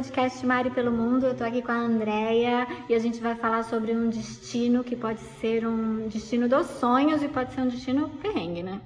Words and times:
podcast 0.00 0.46
Mari 0.46 0.70
pelo 0.70 0.90
Mundo. 0.90 1.26
Eu 1.26 1.36
tô 1.36 1.44
aqui 1.44 1.60
com 1.60 1.72
a 1.72 1.74
Andrea 1.74 2.66
e 2.88 2.94
a 2.94 2.98
gente 2.98 3.20
vai 3.20 3.34
falar 3.34 3.64
sobre 3.64 3.94
um 3.94 4.08
destino 4.08 4.82
que 4.82 4.96
pode 4.96 5.20
ser 5.20 5.66
um 5.66 6.08
destino 6.08 6.48
dos 6.48 6.66
sonhos 6.68 7.22
e 7.22 7.28
pode 7.28 7.52
ser 7.52 7.60
um 7.60 7.68
destino 7.68 8.08
perrengue, 8.22 8.62
né? 8.62 8.80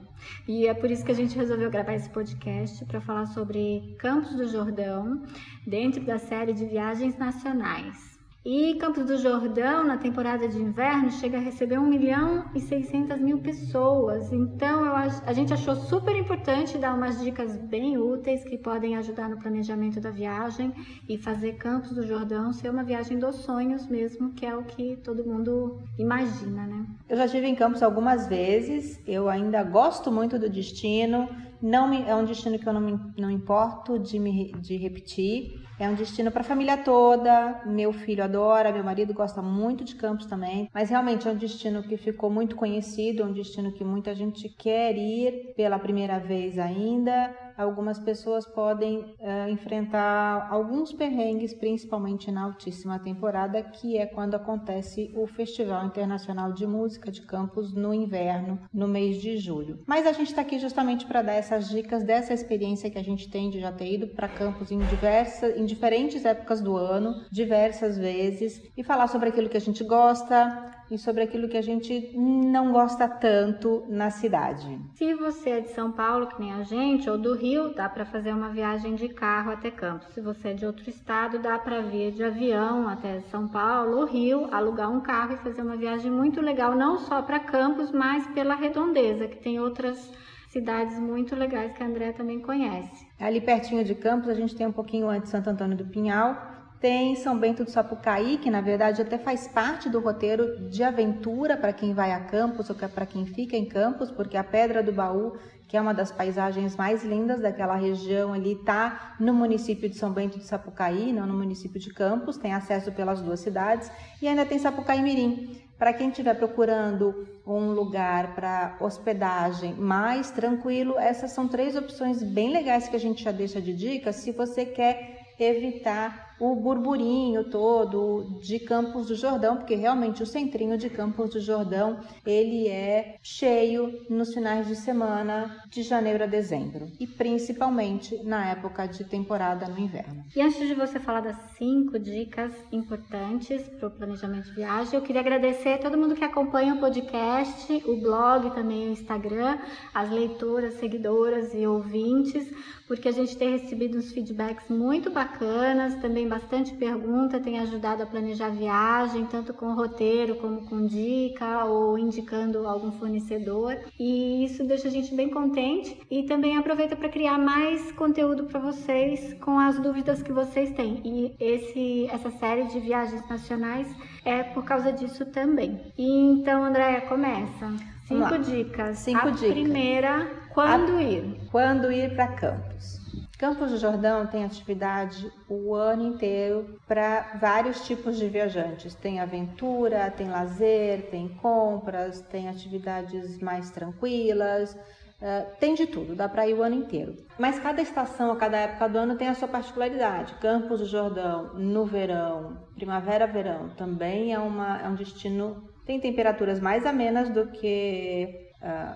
E 0.48 0.66
é 0.66 0.74
por 0.74 0.90
isso 0.90 1.04
que 1.04 1.12
a 1.12 1.14
gente 1.14 1.36
resolveu 1.36 1.70
gravar 1.70 1.94
esse 1.94 2.10
podcast 2.10 2.84
para 2.86 3.00
falar 3.00 3.26
sobre 3.26 3.94
Campos 4.00 4.34
do 4.34 4.48
Jordão, 4.48 5.22
dentro 5.64 6.02
da 6.04 6.18
série 6.18 6.52
de 6.52 6.66
viagens 6.66 7.16
nacionais. 7.16 8.13
E 8.44 8.74
Campos 8.74 9.06
do 9.06 9.16
Jordão, 9.16 9.84
na 9.84 9.96
temporada 9.96 10.46
de 10.46 10.60
inverno, 10.60 11.10
chega 11.10 11.38
a 11.38 11.40
receber 11.40 11.78
1 11.78 11.86
milhão 11.86 12.44
e 12.54 12.60
600 12.60 13.18
mil 13.18 13.38
pessoas. 13.38 14.30
Então, 14.30 14.84
eu, 14.84 14.92
a 14.94 15.32
gente 15.32 15.54
achou 15.54 15.74
super 15.74 16.14
importante 16.14 16.76
dar 16.76 16.94
umas 16.94 17.18
dicas 17.22 17.56
bem 17.56 17.96
úteis 17.96 18.44
que 18.44 18.58
podem 18.58 18.98
ajudar 18.98 19.30
no 19.30 19.38
planejamento 19.38 19.98
da 19.98 20.10
viagem 20.10 20.74
e 21.08 21.16
fazer 21.16 21.54
Campos 21.54 21.92
do 21.92 22.06
Jordão 22.06 22.52
ser 22.52 22.68
uma 22.68 22.84
viagem 22.84 23.18
dos 23.18 23.36
sonhos 23.36 23.86
mesmo, 23.86 24.34
que 24.34 24.44
é 24.44 24.54
o 24.54 24.64
que 24.64 24.98
todo 25.02 25.24
mundo 25.24 25.80
imagina, 25.98 26.66
né? 26.66 26.84
Eu 27.08 27.16
já 27.16 27.24
estive 27.24 27.46
em 27.46 27.54
Campos 27.54 27.82
algumas 27.82 28.26
vezes, 28.26 29.00
eu 29.06 29.26
ainda 29.26 29.62
gosto 29.62 30.12
muito 30.12 30.38
do 30.38 30.50
destino, 30.50 31.30
não 31.62 31.88
me, 31.88 32.02
é 32.02 32.14
um 32.14 32.26
destino 32.26 32.58
que 32.58 32.68
eu 32.68 32.74
não, 32.74 32.80
me, 32.82 33.00
não 33.16 33.30
importo 33.30 33.98
de, 33.98 34.18
me, 34.18 34.52
de 34.60 34.76
repetir. 34.76 35.63
É 35.78 35.88
um 35.88 35.94
destino 35.94 36.30
para 36.30 36.42
a 36.42 36.44
família 36.44 36.76
toda. 36.76 37.62
Meu 37.66 37.92
filho 37.92 38.22
adora, 38.22 38.72
meu 38.72 38.84
marido 38.84 39.12
gosta 39.12 39.42
muito 39.42 39.82
de 39.82 39.96
Campos 39.96 40.26
também. 40.26 40.70
Mas 40.72 40.88
realmente 40.88 41.26
é 41.26 41.30
um 41.32 41.36
destino 41.36 41.82
que 41.82 41.96
ficou 41.96 42.30
muito 42.30 42.54
conhecido, 42.54 43.22
é 43.22 43.26
um 43.26 43.32
destino 43.32 43.72
que 43.72 43.84
muita 43.84 44.14
gente 44.14 44.48
quer 44.48 44.96
ir 44.96 45.52
pela 45.56 45.78
primeira 45.78 46.18
vez 46.20 46.58
ainda 46.58 47.34
algumas 47.56 47.98
pessoas 47.98 48.46
podem 48.46 48.98
uh, 48.98 49.48
enfrentar 49.48 50.48
alguns 50.50 50.92
perrengues, 50.92 51.54
principalmente 51.54 52.30
na 52.30 52.44
altíssima 52.44 52.98
temporada, 52.98 53.62
que 53.62 53.96
é 53.96 54.06
quando 54.06 54.34
acontece 54.34 55.12
o 55.14 55.26
Festival 55.26 55.86
Internacional 55.86 56.52
de 56.52 56.66
Música 56.66 57.10
de 57.10 57.22
Campos 57.22 57.72
no 57.72 57.94
inverno, 57.94 58.58
no 58.72 58.88
mês 58.88 59.20
de 59.20 59.36
julho. 59.38 59.80
Mas 59.86 60.06
a 60.06 60.12
gente 60.12 60.28
está 60.28 60.42
aqui 60.42 60.58
justamente 60.58 61.06
para 61.06 61.22
dar 61.22 61.34
essas 61.34 61.68
dicas 61.68 62.02
dessa 62.02 62.32
experiência 62.32 62.90
que 62.90 62.98
a 62.98 63.04
gente 63.04 63.30
tem 63.30 63.50
de 63.50 63.60
já 63.60 63.72
ter 63.72 63.92
ido 63.92 64.08
para 64.08 64.28
Campos 64.28 64.70
em 64.70 64.78
diversas, 64.78 65.56
em 65.56 65.64
diferentes 65.64 66.24
épocas 66.24 66.60
do 66.60 66.76
ano, 66.76 67.14
diversas 67.30 67.96
vezes, 67.96 68.62
e 68.76 68.82
falar 68.82 69.06
sobre 69.06 69.28
aquilo 69.28 69.48
que 69.48 69.56
a 69.56 69.60
gente 69.60 69.84
gosta, 69.84 70.74
e 70.90 70.98
sobre 70.98 71.22
aquilo 71.22 71.48
que 71.48 71.56
a 71.56 71.62
gente 71.62 72.12
não 72.16 72.72
gosta 72.72 73.08
tanto 73.08 73.84
na 73.88 74.10
cidade. 74.10 74.78
Se 74.94 75.14
você 75.14 75.50
é 75.50 75.60
de 75.60 75.70
São 75.70 75.92
Paulo, 75.92 76.26
que 76.26 76.40
nem 76.40 76.52
a 76.52 76.62
gente, 76.62 77.08
ou 77.08 77.18
do 77.18 77.34
Rio, 77.34 77.74
dá 77.74 77.88
para 77.88 78.04
fazer 78.04 78.32
uma 78.32 78.50
viagem 78.50 78.94
de 78.94 79.08
carro 79.08 79.52
até 79.52 79.70
Campos. 79.70 80.08
Se 80.14 80.20
você 80.20 80.48
é 80.48 80.54
de 80.54 80.66
outro 80.66 80.88
estado, 80.88 81.38
dá 81.38 81.58
para 81.58 81.80
vir 81.80 82.12
de 82.12 82.22
avião 82.22 82.88
até 82.88 83.20
São 83.30 83.48
Paulo 83.48 83.98
ou 83.98 84.06
Rio, 84.06 84.48
alugar 84.52 84.90
um 84.90 85.00
carro 85.00 85.34
e 85.34 85.38
fazer 85.38 85.62
uma 85.62 85.76
viagem 85.76 86.10
muito 86.10 86.40
legal, 86.40 86.74
não 86.74 86.98
só 86.98 87.22
para 87.22 87.40
Campos, 87.40 87.90
mas 87.90 88.26
pela 88.28 88.54
redondeza, 88.54 89.26
que 89.26 89.36
tem 89.36 89.58
outras 89.58 90.10
cidades 90.48 90.98
muito 91.00 91.34
legais 91.34 91.72
que 91.72 91.82
a 91.82 91.86
André 91.86 92.12
também 92.12 92.38
conhece. 92.38 93.04
Ali 93.18 93.40
pertinho 93.40 93.84
de 93.84 93.94
Campos, 93.94 94.28
a 94.28 94.34
gente 94.34 94.54
tem 94.54 94.66
um 94.66 94.72
pouquinho 94.72 95.08
antes 95.08 95.24
de 95.24 95.30
Santo 95.30 95.50
Antônio 95.50 95.76
do 95.76 95.84
Pinhal, 95.84 96.53
tem 96.84 97.16
São 97.16 97.38
Bento 97.38 97.64
do 97.64 97.70
Sapucaí, 97.70 98.36
que 98.36 98.50
na 98.50 98.60
verdade 98.60 99.00
até 99.00 99.16
faz 99.16 99.48
parte 99.48 99.88
do 99.88 100.00
roteiro 100.00 100.68
de 100.68 100.82
aventura 100.82 101.56
para 101.56 101.72
quem 101.72 101.94
vai 101.94 102.12
a 102.12 102.20
Campos 102.20 102.68
ou 102.68 102.76
para 102.76 103.06
quem 103.06 103.24
fica 103.24 103.56
em 103.56 103.64
Campos, 103.64 104.10
porque 104.10 104.36
a 104.36 104.44
Pedra 104.44 104.82
do 104.82 104.92
Baú, 104.92 105.32
que 105.66 105.78
é 105.78 105.80
uma 105.80 105.94
das 105.94 106.12
paisagens 106.12 106.76
mais 106.76 107.02
lindas 107.02 107.40
daquela 107.40 107.74
região 107.74 108.34
ali, 108.34 108.52
está 108.52 109.16
no 109.18 109.32
município 109.32 109.88
de 109.88 109.96
São 109.96 110.12
Bento 110.12 110.36
do 110.36 110.44
Sapucaí, 110.44 111.10
não 111.10 111.26
no 111.26 111.32
município 111.32 111.80
de 111.80 111.88
Campos, 111.88 112.36
tem 112.36 112.52
acesso 112.52 112.92
pelas 112.92 113.22
duas 113.22 113.40
cidades, 113.40 113.90
e 114.20 114.28
ainda 114.28 114.44
tem 114.44 114.58
Sapucaí 114.58 115.00
Mirim. 115.00 115.56
Para 115.78 115.94
quem 115.94 116.10
estiver 116.10 116.34
procurando 116.34 117.26
um 117.46 117.70
lugar 117.70 118.34
para 118.34 118.76
hospedagem 118.78 119.72
mais 119.72 120.30
tranquilo, 120.30 120.98
essas 120.98 121.30
são 121.30 121.48
três 121.48 121.76
opções 121.76 122.22
bem 122.22 122.52
legais 122.52 122.88
que 122.88 122.96
a 122.96 123.00
gente 123.00 123.24
já 123.24 123.32
deixa 123.32 123.58
de 123.58 123.72
dica 123.72 124.12
se 124.12 124.32
você 124.32 124.66
quer 124.66 125.32
evitar 125.40 126.23
o 126.38 126.54
burburinho 126.56 127.44
todo 127.50 128.38
de 128.40 128.58
Campos 128.58 129.06
do 129.06 129.14
Jordão, 129.14 129.56
porque 129.56 129.74
realmente 129.74 130.22
o 130.22 130.26
centrinho 130.26 130.76
de 130.76 130.90
Campos 130.90 131.30
do 131.30 131.40
Jordão, 131.40 132.00
ele 132.26 132.68
é 132.68 133.18
cheio 133.22 134.04
nos 134.10 134.34
finais 134.34 134.66
de 134.66 134.76
semana 134.76 135.62
de 135.68 135.82
janeiro 135.82 136.24
a 136.24 136.26
dezembro 136.26 136.88
e 136.98 137.06
principalmente 137.06 138.22
na 138.24 138.50
época 138.50 138.86
de 138.86 139.04
temporada 139.04 139.68
no 139.68 139.78
inverno. 139.78 140.24
E 140.34 140.40
antes 140.40 140.66
de 140.66 140.74
você 140.74 140.98
falar 140.98 141.20
das 141.20 141.36
cinco 141.56 141.98
dicas 141.98 142.52
importantes 142.72 143.62
para 143.78 143.88
o 143.88 143.90
planejamento 143.90 144.46
de 144.46 144.54
viagem, 144.54 144.94
eu 144.94 145.02
queria 145.02 145.20
agradecer 145.20 145.74
a 145.74 145.78
todo 145.78 145.98
mundo 145.98 146.14
que 146.14 146.24
acompanha 146.24 146.74
o 146.74 146.80
podcast, 146.80 147.72
o 147.86 148.00
blog, 148.00 148.50
também 148.54 148.88
o 148.88 148.92
Instagram, 148.92 149.58
as 149.92 150.10
leitoras, 150.10 150.74
seguidoras 150.74 151.54
e 151.54 151.66
ouvintes, 151.66 152.50
porque 152.86 153.08
a 153.08 153.12
gente 153.12 153.36
tem 153.36 153.52
recebido 153.52 153.98
uns 153.98 154.12
feedbacks 154.12 154.68
muito 154.68 155.10
bacanas, 155.10 155.94
também 155.96 156.28
bastante 156.28 156.74
pergunta, 156.74 157.40
tem 157.40 157.58
ajudado 157.58 158.02
a 158.02 158.06
planejar 158.06 158.50
viagem, 158.50 159.26
tanto 159.26 159.54
com 159.54 159.74
roteiro 159.74 160.36
como 160.36 160.66
com 160.66 160.86
dica 160.86 161.64
ou 161.64 161.98
indicando 161.98 162.66
algum 162.66 162.92
fornecedor. 162.92 163.76
E 163.98 164.44
isso 164.44 164.64
deixa 164.64 164.88
a 164.88 164.90
gente 164.90 165.14
bem 165.14 165.30
contente 165.30 165.98
e 166.10 166.24
também 166.24 166.56
aproveita 166.56 166.94
para 166.96 167.08
criar 167.08 167.38
mais 167.38 167.92
conteúdo 167.92 168.44
para 168.44 168.60
vocês 168.60 169.34
com 169.40 169.58
as 169.58 169.78
dúvidas 169.78 170.22
que 170.22 170.32
vocês 170.32 170.70
têm. 170.72 171.00
E 171.04 171.34
esse 171.40 172.06
essa 172.10 172.30
série 172.30 172.64
de 172.64 172.80
viagens 172.80 173.26
nacionais 173.28 173.88
é 174.24 174.42
por 174.42 174.64
causa 174.64 174.92
disso 174.92 175.26
também. 175.26 175.92
E 175.96 176.08
então, 176.32 176.64
Andréia, 176.64 177.02
começa. 177.02 177.72
Cinco 178.06 178.38
dicas. 178.38 178.98
Cinco 178.98 179.28
a 179.28 179.30
dicas. 179.30 179.52
Primeira, 179.52 180.30
quando 180.52 180.96
a... 180.96 181.02
ir? 181.02 181.48
Quando 181.50 181.90
ir 181.90 182.14
para 182.14 182.28
Campos. 182.28 183.02
Campos 183.38 183.72
do 183.72 183.78
Jordão 183.78 184.26
tem 184.26 184.44
atividade 184.44 185.30
o 185.48 185.74
ano 185.74 186.14
inteiro 186.14 186.78
para 186.86 187.36
vários 187.40 187.84
tipos 187.84 188.16
de 188.16 188.28
viajantes. 188.28 188.94
Tem 188.94 189.20
aventura, 189.20 190.10
tem 190.10 190.30
lazer, 190.30 191.10
tem 191.10 191.28
compras, 191.28 192.20
tem 192.22 192.48
atividades 192.48 193.38
mais 193.40 193.70
tranquilas, 193.70 194.76
uh, 195.24 195.56
tem 195.58 195.74
de 195.74 195.86
tudo, 195.86 196.14
dá 196.14 196.28
para 196.28 196.46
ir 196.46 196.54
o 196.54 196.62
ano 196.62 196.76
inteiro. 196.76 197.16
Mas 197.38 197.58
cada 197.58 197.80
estação, 197.80 198.36
cada 198.36 198.58
época 198.58 198.88
do 198.88 198.98
ano 198.98 199.16
tem 199.16 199.28
a 199.28 199.34
sua 199.34 199.48
particularidade. 199.48 200.34
Campos 200.34 200.80
do 200.80 200.86
Jordão, 200.86 201.54
no 201.54 201.86
verão, 201.86 202.58
primavera-verão, 202.74 203.70
também 203.70 204.34
é, 204.34 204.38
uma, 204.38 204.80
é 204.82 204.88
um 204.88 204.94
destino. 204.94 205.64
Tem 205.86 205.98
temperaturas 205.98 206.60
mais 206.60 206.84
amenas 206.84 207.30
do 207.30 207.48
que, 207.48 208.52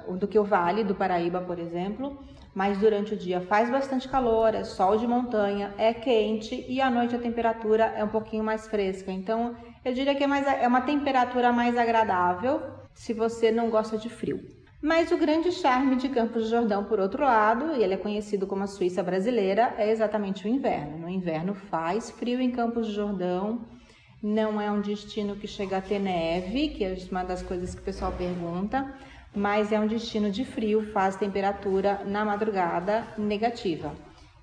uh, 0.06 0.16
do 0.16 0.28
que 0.28 0.38
o 0.38 0.44
Vale 0.44 0.84
do 0.84 0.94
Paraíba, 0.94 1.40
por 1.40 1.58
exemplo 1.58 2.18
mas 2.54 2.76
durante 2.78 3.14
o 3.14 3.16
dia 3.16 3.40
faz 3.42 3.70
bastante 3.70 4.08
calor, 4.08 4.52
é 4.52 4.64
sol 4.64 4.96
de 4.96 5.06
montanha, 5.06 5.72
é 5.78 5.94
quente 5.94 6.64
e 6.68 6.80
à 6.80 6.90
noite 6.90 7.14
a 7.14 7.18
temperatura 7.18 7.84
é 7.96 8.02
um 8.02 8.08
pouquinho 8.08 8.42
mais 8.42 8.66
fresca. 8.66 9.12
Então, 9.12 9.54
eu 9.84 9.94
diria 9.94 10.12
que 10.12 10.24
é, 10.24 10.26
mais, 10.26 10.44
é 10.44 10.66
uma 10.66 10.80
temperatura 10.80 11.52
mais 11.52 11.76
agradável 11.78 12.60
se 12.92 13.12
você 13.12 13.52
não 13.52 13.70
gosta 13.70 13.96
de 13.96 14.08
frio. 14.08 14.57
Mas 14.80 15.10
o 15.10 15.18
grande 15.18 15.50
charme 15.50 15.96
de 15.96 16.08
Campos 16.08 16.44
do 16.44 16.50
Jordão, 16.50 16.84
por 16.84 17.00
outro 17.00 17.24
lado, 17.24 17.74
e 17.74 17.82
ele 17.82 17.94
é 17.94 17.96
conhecido 17.96 18.46
como 18.46 18.62
a 18.62 18.68
Suíça 18.68 19.02
brasileira, 19.02 19.74
é 19.76 19.90
exatamente 19.90 20.46
o 20.46 20.48
inverno. 20.48 20.98
No 20.98 21.08
inverno 21.08 21.52
faz 21.52 22.12
frio 22.12 22.40
em 22.40 22.52
Campos 22.52 22.86
do 22.86 22.92
Jordão, 22.92 23.66
não 24.22 24.60
é 24.60 24.70
um 24.70 24.80
destino 24.80 25.34
que 25.34 25.48
chega 25.48 25.78
a 25.78 25.80
ter 25.80 25.98
neve, 25.98 26.68
que 26.68 26.84
é 26.84 26.96
uma 27.10 27.24
das 27.24 27.42
coisas 27.42 27.74
que 27.74 27.80
o 27.80 27.84
pessoal 27.84 28.12
pergunta, 28.12 28.94
mas 29.34 29.72
é 29.72 29.80
um 29.80 29.86
destino 29.86 30.30
de 30.30 30.44
frio, 30.44 30.92
faz 30.92 31.16
temperatura 31.16 32.04
na 32.04 32.24
madrugada 32.24 33.04
negativa. 33.18 33.92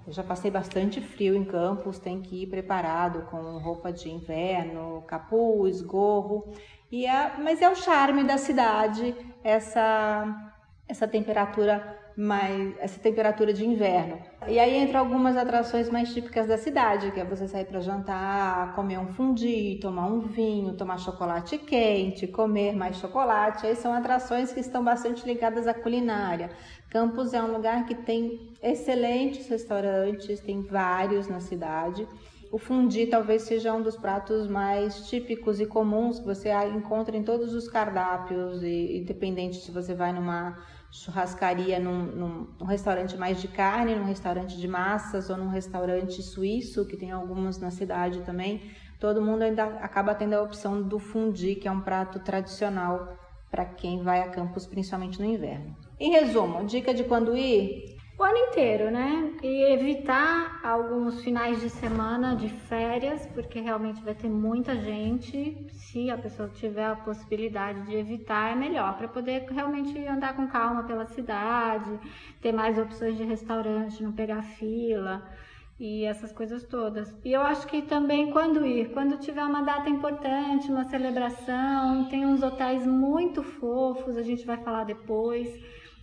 Eu 0.08 0.14
já 0.14 0.24
passei 0.24 0.52
bastante 0.52 1.02
frio 1.02 1.36
em 1.36 1.44
Campos, 1.44 1.98
tem 1.98 2.22
que 2.22 2.44
ir 2.44 2.48
preparado 2.48 3.24
com 3.24 3.58
roupa 3.58 3.92
de 3.92 4.10
inverno, 4.10 5.04
capuz, 5.08 5.82
gorro. 5.82 6.54
E 6.92 7.06
é, 7.08 7.38
mas 7.40 7.62
é 7.62 7.70
o 7.70 7.76
charme 7.76 8.24
da 8.24 8.38
cidade 8.38 9.16
essa 9.44 10.52
essa 10.88 11.08
temperatura 11.08 12.00
mais 12.16 12.78
essa 12.80 13.00
temperatura 13.00 13.52
de 13.52 13.66
inverno. 13.66 14.20
E 14.48 14.58
aí 14.60 14.76
entra 14.78 15.00
algumas 15.00 15.36
atrações 15.36 15.90
mais 15.90 16.14
típicas 16.14 16.48
da 16.48 16.58
cidade, 16.58 17.12
que 17.12 17.20
é 17.20 17.26
você 17.26 17.48
sair 17.48 17.66
para 17.66 17.82
jantar, 17.82 18.74
comer 18.74 19.00
um 19.00 19.08
fundi, 19.08 19.78
tomar 19.82 20.08
um 20.08 20.20
vinho, 20.22 20.78
tomar 20.78 20.98
chocolate 20.98 21.58
quente, 21.58 22.28
comer 22.28 22.74
mais 22.74 22.98
chocolate. 22.98 23.68
Aí 23.68 23.76
são 23.76 23.94
atrações 23.94 24.54
que 24.54 24.60
estão 24.60 24.84
bastante 24.84 25.26
ligadas 25.26 25.68
à 25.68 25.74
culinária. 25.74 26.52
Campos 26.96 27.34
é 27.34 27.44
um 27.44 27.52
lugar 27.52 27.86
que 27.86 27.94
tem 27.94 28.54
excelentes 28.64 29.50
restaurantes, 29.50 30.40
tem 30.40 30.62
vários 30.62 31.28
na 31.28 31.42
cidade. 31.42 32.08
O 32.50 32.58
fundi 32.58 33.06
talvez 33.06 33.42
seja 33.42 33.74
um 33.74 33.82
dos 33.82 33.98
pratos 33.98 34.48
mais 34.48 35.06
típicos 35.10 35.60
e 35.60 35.66
comuns 35.66 36.20
que 36.20 36.26
você 36.26 36.54
encontra 36.74 37.18
em 37.18 37.22
todos 37.22 37.54
os 37.54 37.68
cardápios, 37.68 38.64
e, 38.64 39.00
independente 39.00 39.58
se 39.58 39.72
você 39.72 39.94
vai 39.94 40.14
numa 40.14 40.58
churrascaria 40.90 41.82
num, 41.82 42.06
num, 42.06 42.48
num, 42.58 42.66
restaurante 42.66 43.18
mais 43.18 43.42
de 43.42 43.50
carne, 43.50 43.94
num 43.94 44.06
restaurante 44.06 44.56
de 44.56 44.66
massas 44.66 45.30
ou 45.30 45.36
num 45.36 45.50
restaurante 45.50 46.24
suíço, 46.24 46.88
que 46.88 46.96
tem 46.96 47.12
alguns 47.12 47.58
na 47.58 47.72
cidade 47.72 48.22
também, 48.22 48.72
todo 49.02 49.22
mundo 49.22 49.42
ainda 49.42 49.66
acaba 49.82 50.16
tendo 50.16 50.36
a 50.36 50.42
opção 50.42 50.82
do 50.82 50.98
fundi, 50.98 51.56
que 51.56 51.68
é 51.68 51.72
um 51.74 51.82
prato 51.82 52.20
tradicional 52.20 53.18
para 53.52 53.66
quem 53.66 54.02
vai 54.02 54.22
a 54.22 54.30
Campos, 54.30 54.66
principalmente 54.66 55.20
no 55.20 55.26
inverno. 55.26 55.85
Em 56.00 56.12
resumo, 56.12 56.66
dica 56.66 56.94
de 56.94 57.04
quando 57.04 57.38
ir? 57.38 57.96
o 58.18 58.24
ano 58.24 58.38
inteiro, 58.38 58.90
né? 58.90 59.34
E 59.44 59.74
evitar 59.74 60.62
alguns 60.64 61.22
finais 61.22 61.60
de 61.60 61.70
semana 61.70 62.36
de 62.36 62.48
férias, 62.48 63.26
porque 63.28 63.60
realmente 63.60 64.02
vai 64.02 64.16
ter 64.16 64.30
muita 64.30 64.76
gente. 64.76 65.68
Se 65.72 66.10
a 66.10 66.18
pessoa 66.18 66.48
tiver 66.48 66.86
a 66.86 66.96
possibilidade 66.96 67.86
de 67.86 67.96
evitar, 67.96 68.54
é 68.54 68.56
melhor, 68.56 68.98
para 68.98 69.08
poder 69.08 69.46
realmente 69.50 69.98
andar 70.08 70.34
com 70.36 70.48
calma 70.48 70.84
pela 70.84 71.06
cidade, 71.06 72.00
ter 72.42 72.54
mais 72.54 72.78
opções 72.78 73.18
de 73.18 73.24
restaurante, 73.24 74.02
não 74.02 74.14
pegar 74.14 74.42
fila 74.42 75.30
e 75.78 76.06
essas 76.06 76.32
coisas 76.32 76.64
todas. 76.64 77.14
E 77.26 77.34
eu 77.34 77.42
acho 77.42 77.68
que 77.68 77.82
também 77.82 78.32
quando 78.32 78.66
ir, 78.66 78.92
quando 78.94 79.20
tiver 79.20 79.44
uma 79.44 79.62
data 79.62 79.90
importante, 79.90 80.72
uma 80.72 80.86
celebração, 80.86 82.08
tem 82.08 82.26
uns 82.26 82.42
hotéis 82.42 82.88
muito 82.88 83.44
fofos, 83.44 84.16
a 84.16 84.24
gente 84.24 84.46
vai 84.46 84.56
falar 84.58 84.86
depois. 84.86 85.50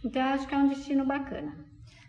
Então 0.04 0.20
eu 0.22 0.34
acho 0.34 0.46
que 0.46 0.54
é 0.54 0.58
um 0.58 0.68
destino 0.68 1.04
bacana. 1.04 1.54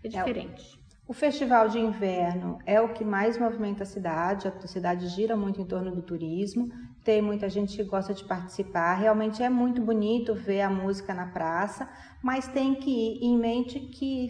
É, 0.03 0.07
é 0.07 0.09
diferente. 0.09 0.79
É, 0.79 0.83
o 1.05 1.13
festival 1.13 1.67
de 1.67 1.79
inverno 1.79 2.59
é 2.65 2.79
o 2.79 2.93
que 2.93 3.03
mais 3.03 3.37
movimenta 3.37 3.83
a 3.83 3.85
cidade, 3.85 4.47
a 4.47 4.67
cidade 4.67 5.07
gira 5.09 5.35
muito 5.35 5.59
em 5.59 5.65
torno 5.65 5.93
do 5.93 6.01
turismo, 6.01 6.71
tem 7.03 7.21
muita 7.21 7.49
gente 7.49 7.75
que 7.75 7.83
gosta 7.83 8.13
de 8.13 8.23
participar. 8.23 8.95
Realmente 8.95 9.43
é 9.43 9.49
muito 9.49 9.81
bonito 9.81 10.33
ver 10.33 10.61
a 10.61 10.69
música 10.69 11.13
na 11.13 11.27
praça, 11.27 11.89
mas 12.21 12.47
tem 12.47 12.73
que 12.73 12.89
ir 12.89 13.25
em 13.25 13.37
mente 13.37 13.79
que 13.81 14.29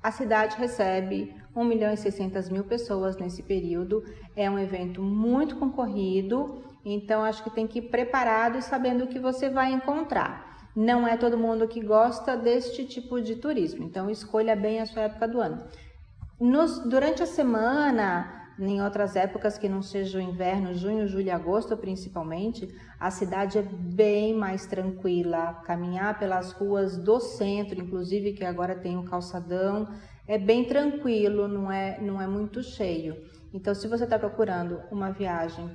a 0.00 0.12
cidade 0.12 0.56
recebe 0.56 1.34
1 1.56 1.64
milhão 1.64 1.92
e 1.92 1.96
600 1.96 2.48
mil 2.50 2.62
pessoas 2.64 3.16
nesse 3.16 3.42
período. 3.42 4.04
É 4.36 4.48
um 4.48 4.58
evento 4.58 5.02
muito 5.02 5.56
concorrido, 5.56 6.62
então 6.84 7.24
acho 7.24 7.42
que 7.42 7.50
tem 7.50 7.66
que 7.66 7.80
ir 7.80 7.90
preparado 7.90 8.58
e 8.58 8.62
sabendo 8.62 9.04
o 9.04 9.08
que 9.08 9.18
você 9.18 9.50
vai 9.50 9.72
encontrar 9.72 10.43
não 10.74 11.06
é 11.06 11.16
todo 11.16 11.38
mundo 11.38 11.68
que 11.68 11.80
gosta 11.80 12.36
deste 12.36 12.84
tipo 12.84 13.20
de 13.20 13.36
turismo, 13.36 13.84
então 13.84 14.10
escolha 14.10 14.56
bem 14.56 14.80
a 14.80 14.86
sua 14.86 15.02
época 15.02 15.28
do 15.28 15.40
ano. 15.40 15.62
Nos, 16.40 16.80
durante 16.80 17.22
a 17.22 17.26
semana, 17.26 18.44
em 18.58 18.82
outras 18.82 19.16
épocas 19.16 19.56
que 19.56 19.68
não 19.68 19.82
seja 19.82 20.18
o 20.18 20.20
inverno, 20.20 20.74
junho, 20.74 21.06
julho 21.06 21.26
e 21.26 21.30
agosto 21.30 21.76
principalmente, 21.76 22.68
a 22.98 23.10
cidade 23.10 23.58
é 23.58 23.62
bem 23.62 24.34
mais 24.34 24.66
tranquila. 24.66 25.62
Caminhar 25.64 26.18
pelas 26.18 26.52
ruas 26.52 26.96
do 26.96 27.20
centro, 27.20 27.80
inclusive 27.80 28.32
que 28.32 28.44
agora 28.44 28.74
tem 28.74 28.96
o 28.96 29.04
calçadão, 29.04 29.88
é 30.26 30.38
bem 30.38 30.64
tranquilo, 30.64 31.46
não 31.46 31.70
é, 31.70 32.00
não 32.00 32.20
é 32.20 32.26
muito 32.26 32.62
cheio. 32.62 33.16
Então, 33.52 33.74
se 33.74 33.86
você 33.86 34.04
está 34.04 34.18
procurando 34.18 34.80
uma 34.90 35.10
viagem 35.10 35.70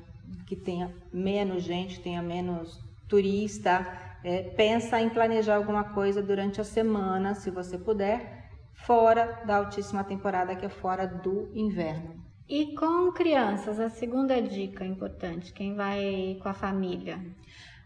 que 0.45 0.56
tenha 0.56 0.94
menos 1.13 1.63
gente, 1.63 2.02
tenha 2.02 2.22
menos 2.22 2.80
turista, 3.07 4.09
é, 4.24 4.44
pensa 4.44 5.00
em 5.00 5.10
planejar 5.10 5.56
alguma 5.56 5.83
coisa 5.83 6.21
durante 6.21 6.60
a 6.60 6.63
semana, 6.63 7.36
se 7.36 7.50
você 7.50 7.77
puder, 7.77 8.50
fora 8.74 9.42
da 9.45 9.57
altíssima 9.57 10.04
temporada, 10.04 10.56
que 10.56 10.66
é 10.66 10.69
fora 10.69 11.06
do 11.06 11.50
inverno. 11.54 12.16
E 12.48 12.75
com 12.75 13.12
crianças, 13.12 13.80
a 13.80 13.89
segunda 13.89 14.42
dica 14.42 14.83
importante, 14.83 15.54
quem 15.54 15.75
vai 15.75 16.38
com 16.42 16.50
a 16.50 16.54
família? 16.54 17.19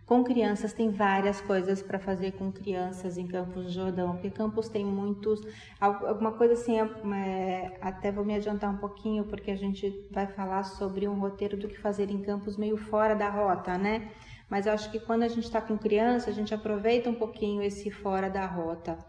Com 0.06 0.22
crianças 0.24 0.74
tem 0.74 0.90
várias 0.90 1.40
coisas 1.40 1.82
para 1.82 1.98
fazer 1.98 2.34
com 2.34 2.52
crianças 2.52 3.18
em 3.18 3.26
Campos 3.26 3.66
do 3.66 3.72
Jordão, 3.72 4.14
porque 4.14 4.30
Campos 4.30 4.68
tem 4.68 4.86
muitos, 4.86 5.42
alguma 5.80 6.34
coisa 6.34 6.54
assim, 6.54 6.78
é, 6.80 7.78
até 7.82 8.12
vou 8.12 8.26
me 8.26 8.36
adiantar 8.36 8.70
um 8.70 8.78
pouquinho, 8.78 9.24
porque 9.24 9.50
a 9.50 9.56
gente 9.56 10.08
vai 10.12 10.28
falar 10.28 10.64
sobre 10.64 11.08
um 11.08 11.20
roteiro 11.20 11.58
do 11.58 11.70
que 11.70 11.80
fazer 11.80 12.10
em 12.10 12.22
Campos 12.22 12.58
meio 12.58 12.76
fora 12.76 13.16
da 13.16 13.30
rota, 13.30 13.78
né? 13.78 14.12
Mas 14.54 14.68
acho 14.68 14.92
que 14.92 15.00
quando 15.00 15.24
a 15.24 15.28
gente 15.28 15.46
está 15.46 15.60
com 15.60 15.76
criança, 15.76 16.30
a 16.30 16.34
gente 16.34 16.54
aproveita 16.54 17.10
um 17.10 17.16
pouquinho 17.16 17.64
esse 17.64 17.90
fora 17.90 18.30
da 18.30 18.46
rota. 18.46 19.00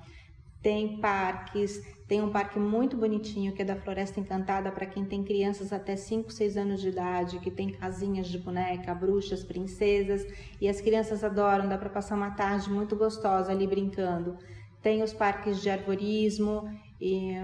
Tem 0.62 0.98
parques, 1.02 1.82
tem 2.08 2.22
um 2.22 2.30
parque 2.30 2.58
muito 2.58 2.96
bonitinho 2.96 3.52
que 3.52 3.60
é 3.60 3.64
da 3.66 3.76
Floresta 3.76 4.18
Encantada 4.18 4.72
para 4.72 4.86
quem 4.86 5.04
tem 5.04 5.22
crianças 5.22 5.70
até 5.70 5.96
5, 5.96 6.32
6 6.32 6.56
anos 6.56 6.80
de 6.80 6.88
idade, 6.88 7.40
que 7.40 7.50
tem 7.50 7.68
casinhas 7.68 8.28
de 8.28 8.38
boneca, 8.38 8.94
bruxas, 8.94 9.44
princesas, 9.44 10.26
e 10.58 10.66
as 10.66 10.80
crianças 10.80 11.22
adoram, 11.22 11.68
dá 11.68 11.76
para 11.76 11.90
passar 11.90 12.14
uma 12.14 12.30
tarde 12.30 12.70
muito 12.70 12.96
gostosa 12.96 13.52
ali 13.52 13.66
brincando. 13.66 14.38
Tem 14.80 15.02
os 15.02 15.12
parques 15.12 15.60
de 15.60 15.68
arborismo, 15.68 16.70
e, 16.98 17.34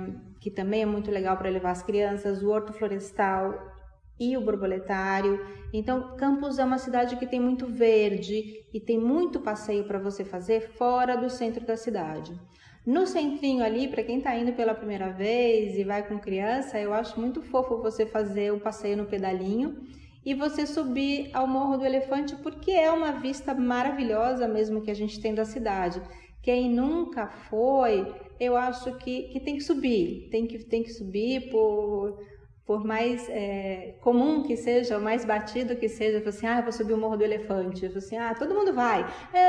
que 0.40 0.50
também 0.50 0.80
é 0.80 0.86
muito 0.86 1.10
legal 1.10 1.36
para 1.36 1.50
levar 1.50 1.72
as 1.72 1.82
crianças, 1.82 2.42
o 2.42 2.48
Horto 2.48 2.72
Florestal, 2.72 3.69
e 4.20 4.36
o 4.36 4.40
borboletário. 4.42 5.40
Então, 5.72 6.14
Campos 6.16 6.58
é 6.58 6.64
uma 6.64 6.78
cidade 6.78 7.16
que 7.16 7.26
tem 7.26 7.40
muito 7.40 7.66
verde 7.66 8.66
e 8.72 8.78
tem 8.78 8.98
muito 8.98 9.40
passeio 9.40 9.84
para 9.84 9.98
você 9.98 10.24
fazer 10.24 10.72
fora 10.72 11.16
do 11.16 11.30
centro 11.30 11.64
da 11.64 11.76
cidade. 11.76 12.38
No 12.86 13.06
centrinho 13.06 13.64
ali, 13.64 13.88
para 13.88 14.02
quem 14.02 14.18
está 14.18 14.36
indo 14.36 14.52
pela 14.52 14.74
primeira 14.74 15.10
vez 15.10 15.76
e 15.78 15.84
vai 15.84 16.06
com 16.06 16.18
criança, 16.18 16.78
eu 16.78 16.92
acho 16.92 17.18
muito 17.20 17.40
fofo 17.42 17.78
você 17.78 18.04
fazer 18.04 18.52
o 18.52 18.60
passeio 18.60 18.96
no 18.96 19.06
pedalinho 19.06 19.76
e 20.24 20.34
você 20.34 20.66
subir 20.66 21.30
ao 21.32 21.46
Morro 21.46 21.78
do 21.78 21.84
Elefante, 21.84 22.36
porque 22.36 22.70
é 22.70 22.90
uma 22.90 23.12
vista 23.12 23.54
maravilhosa 23.54 24.46
mesmo 24.46 24.82
que 24.82 24.90
a 24.90 24.94
gente 24.94 25.20
tem 25.20 25.34
da 25.34 25.44
cidade. 25.44 26.00
Quem 26.42 26.70
nunca 26.70 27.26
foi, 27.26 28.14
eu 28.38 28.56
acho 28.56 28.96
que, 28.96 29.24
que 29.24 29.40
tem 29.40 29.56
que 29.56 29.62
subir, 29.62 30.28
tem 30.30 30.46
que, 30.46 30.58
tem 30.64 30.82
que 30.82 30.90
subir 30.90 31.50
por 31.50 32.18
por 32.70 32.84
mais 32.84 33.28
é, 33.28 33.96
comum 34.00 34.44
que 34.44 34.56
seja, 34.56 34.96
o 34.96 35.02
mais 35.02 35.24
batido 35.24 35.74
que 35.74 35.88
seja, 35.88 36.22
assim, 36.24 36.46
ah, 36.46 36.60
vou 36.60 36.70
subir 36.70 36.92
o 36.92 36.96
Morro 36.96 37.16
do 37.16 37.24
Elefante, 37.24 37.84
assim, 37.86 38.16
ah, 38.16 38.32
todo 38.32 38.54
mundo 38.54 38.72
vai. 38.72 39.04
É, 39.34 39.40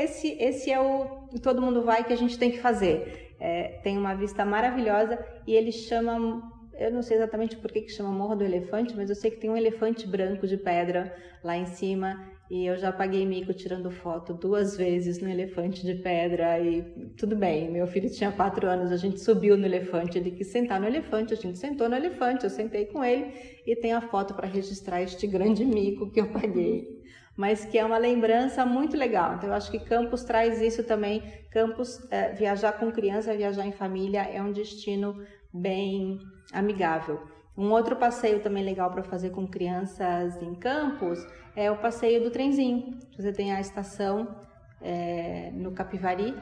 é, 0.00 0.02
esse, 0.02 0.32
esse 0.32 0.68
é 0.68 0.80
o 0.80 1.28
todo 1.40 1.62
mundo 1.62 1.84
vai 1.84 2.02
que 2.02 2.12
a 2.12 2.16
gente 2.16 2.36
tem 2.36 2.50
que 2.50 2.58
fazer. 2.58 3.36
É, 3.38 3.78
tem 3.84 3.96
uma 3.96 4.16
vista 4.16 4.44
maravilhosa 4.44 5.16
e 5.46 5.54
ele 5.54 5.70
chama, 5.70 6.42
eu 6.74 6.90
não 6.90 7.02
sei 7.02 7.18
exatamente 7.18 7.56
por 7.56 7.70
que, 7.70 7.82
que 7.82 7.92
chama 7.92 8.10
Morro 8.10 8.34
do 8.34 8.42
Elefante, 8.42 8.96
mas 8.96 9.08
eu 9.10 9.14
sei 9.14 9.30
que 9.30 9.36
tem 9.36 9.48
um 9.48 9.56
elefante 9.56 10.04
branco 10.04 10.44
de 10.44 10.56
pedra 10.56 11.14
lá 11.44 11.56
em 11.56 11.66
cima 11.66 12.18
e 12.50 12.66
eu 12.66 12.76
já 12.76 12.90
paguei 12.90 13.24
mico 13.24 13.54
tirando 13.54 13.92
foto 13.92 14.34
duas 14.34 14.76
vezes 14.76 15.20
no 15.20 15.28
elefante 15.28 15.86
de 15.86 15.94
pedra 15.94 16.58
e 16.58 16.82
tudo 17.16 17.36
bem. 17.36 17.70
Meu 17.70 17.86
filho 17.86 18.10
tinha 18.10 18.32
quatro 18.32 18.66
anos, 18.66 18.90
a 18.90 18.96
gente 18.96 19.20
subiu 19.20 19.56
no 19.56 19.64
elefante, 19.64 20.18
ele 20.18 20.32
quis 20.32 20.48
sentar 20.48 20.80
no 20.80 20.86
elefante, 20.88 21.32
a 21.32 21.36
gente 21.36 21.56
sentou 21.58 21.88
no 21.88 21.94
elefante, 21.94 22.42
eu 22.42 22.50
sentei 22.50 22.86
com 22.86 23.04
ele 23.04 23.32
e 23.64 23.76
tem 23.76 23.92
a 23.92 24.00
foto 24.00 24.34
para 24.34 24.48
registrar 24.48 25.00
este 25.00 25.28
grande 25.28 25.64
mico 25.64 26.10
que 26.10 26.20
eu 26.20 26.26
paguei. 26.26 26.98
Mas 27.36 27.64
que 27.64 27.78
é 27.78 27.84
uma 27.84 27.98
lembrança 27.98 28.66
muito 28.66 28.96
legal. 28.96 29.36
Então 29.36 29.48
eu 29.48 29.54
acho 29.54 29.70
que 29.70 29.78
Campos 29.78 30.24
traz 30.24 30.60
isso 30.60 30.82
também. 30.82 31.22
Campos, 31.52 32.00
é, 32.10 32.32
viajar 32.32 32.72
com 32.72 32.90
criança, 32.90 33.34
viajar 33.34 33.64
em 33.64 33.72
família 33.72 34.22
é 34.22 34.42
um 34.42 34.50
destino 34.50 35.16
bem 35.54 36.18
amigável. 36.52 37.20
Um 37.60 37.72
outro 37.72 37.94
passeio 37.94 38.40
também 38.40 38.64
legal 38.64 38.90
para 38.90 39.02
fazer 39.02 39.28
com 39.32 39.46
crianças 39.46 40.40
em 40.40 40.54
Campos 40.54 41.22
é 41.54 41.70
o 41.70 41.76
passeio 41.76 42.22
do 42.22 42.30
trenzinho. 42.30 42.98
Você 43.14 43.34
tem 43.34 43.52
a 43.52 43.60
estação 43.60 44.34
é, 44.80 45.50
no 45.52 45.70
Capivari 45.70 46.34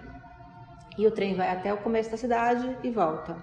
e 0.97 1.05
o 1.09 1.11
trem 1.11 1.35
vai 1.35 1.51
até 1.51 1.75
o 1.75 1.79
começo 1.79 2.09
da 2.09 2.17
cidade 2.17 2.79
e 2.85 2.91
volta. 2.93 3.37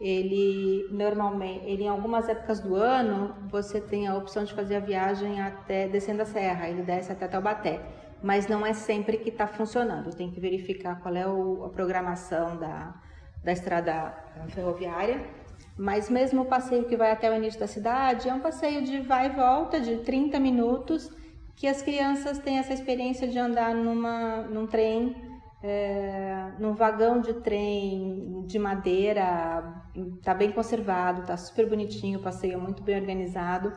Ele 0.00 0.86
normalmente, 0.92 1.66
ele 1.66 1.82
em 1.82 1.88
algumas 1.88 2.28
épocas 2.28 2.60
do 2.60 2.76
ano, 2.76 3.34
você 3.50 3.80
tem 3.80 4.06
a 4.06 4.14
opção 4.14 4.44
de 4.44 4.54
fazer 4.54 4.76
a 4.76 4.80
viagem 4.80 5.42
até 5.42 5.88
descendo 5.88 6.22
a 6.22 6.26
serra, 6.26 6.68
ele 6.68 6.82
desce 6.82 7.10
até 7.10 7.26
Taubaté, 7.26 7.80
mas 8.22 8.46
não 8.46 8.64
é 8.64 8.72
sempre 8.72 9.16
que 9.16 9.30
está 9.30 9.48
funcionando. 9.48 10.14
Tem 10.14 10.30
que 10.30 10.38
verificar 10.38 11.00
qual 11.00 11.16
é 11.16 11.26
o, 11.26 11.64
a 11.64 11.70
programação 11.70 12.56
da, 12.56 12.94
da 13.42 13.50
estrada 13.50 14.14
ferroviária 14.50 15.44
mas 15.76 16.08
mesmo 16.08 16.42
o 16.42 16.46
passeio 16.46 16.84
que 16.84 16.96
vai 16.96 17.10
até 17.10 17.30
o 17.30 17.36
início 17.36 17.60
da 17.60 17.66
cidade 17.66 18.28
é 18.28 18.34
um 18.34 18.40
passeio 18.40 18.82
de 18.82 19.00
vai 19.00 19.26
e 19.26 19.30
volta 19.30 19.78
de 19.78 19.98
30 19.98 20.40
minutos, 20.40 21.10
que 21.54 21.66
as 21.66 21.82
crianças 21.82 22.38
têm 22.38 22.58
essa 22.58 22.72
experiência 22.72 23.28
de 23.28 23.38
andar 23.38 23.74
numa, 23.74 24.42
num 24.42 24.66
trem, 24.66 25.14
é, 25.62 26.52
num 26.58 26.74
vagão 26.74 27.20
de 27.20 27.34
trem 27.34 28.44
de 28.46 28.58
madeira, 28.58 29.84
está 30.18 30.34
bem 30.34 30.50
conservado, 30.52 31.22
está 31.22 31.36
super 31.36 31.68
bonitinho, 31.68 32.18
o 32.18 32.22
passeio 32.22 32.54
é 32.54 32.56
muito 32.56 32.82
bem 32.82 32.98
organizado 32.98 33.72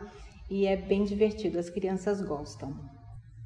e 0.49 0.65
é 0.65 0.77
bem 0.77 1.03
divertido, 1.03 1.59
as 1.59 1.69
crianças 1.69 2.21
gostam. 2.21 2.73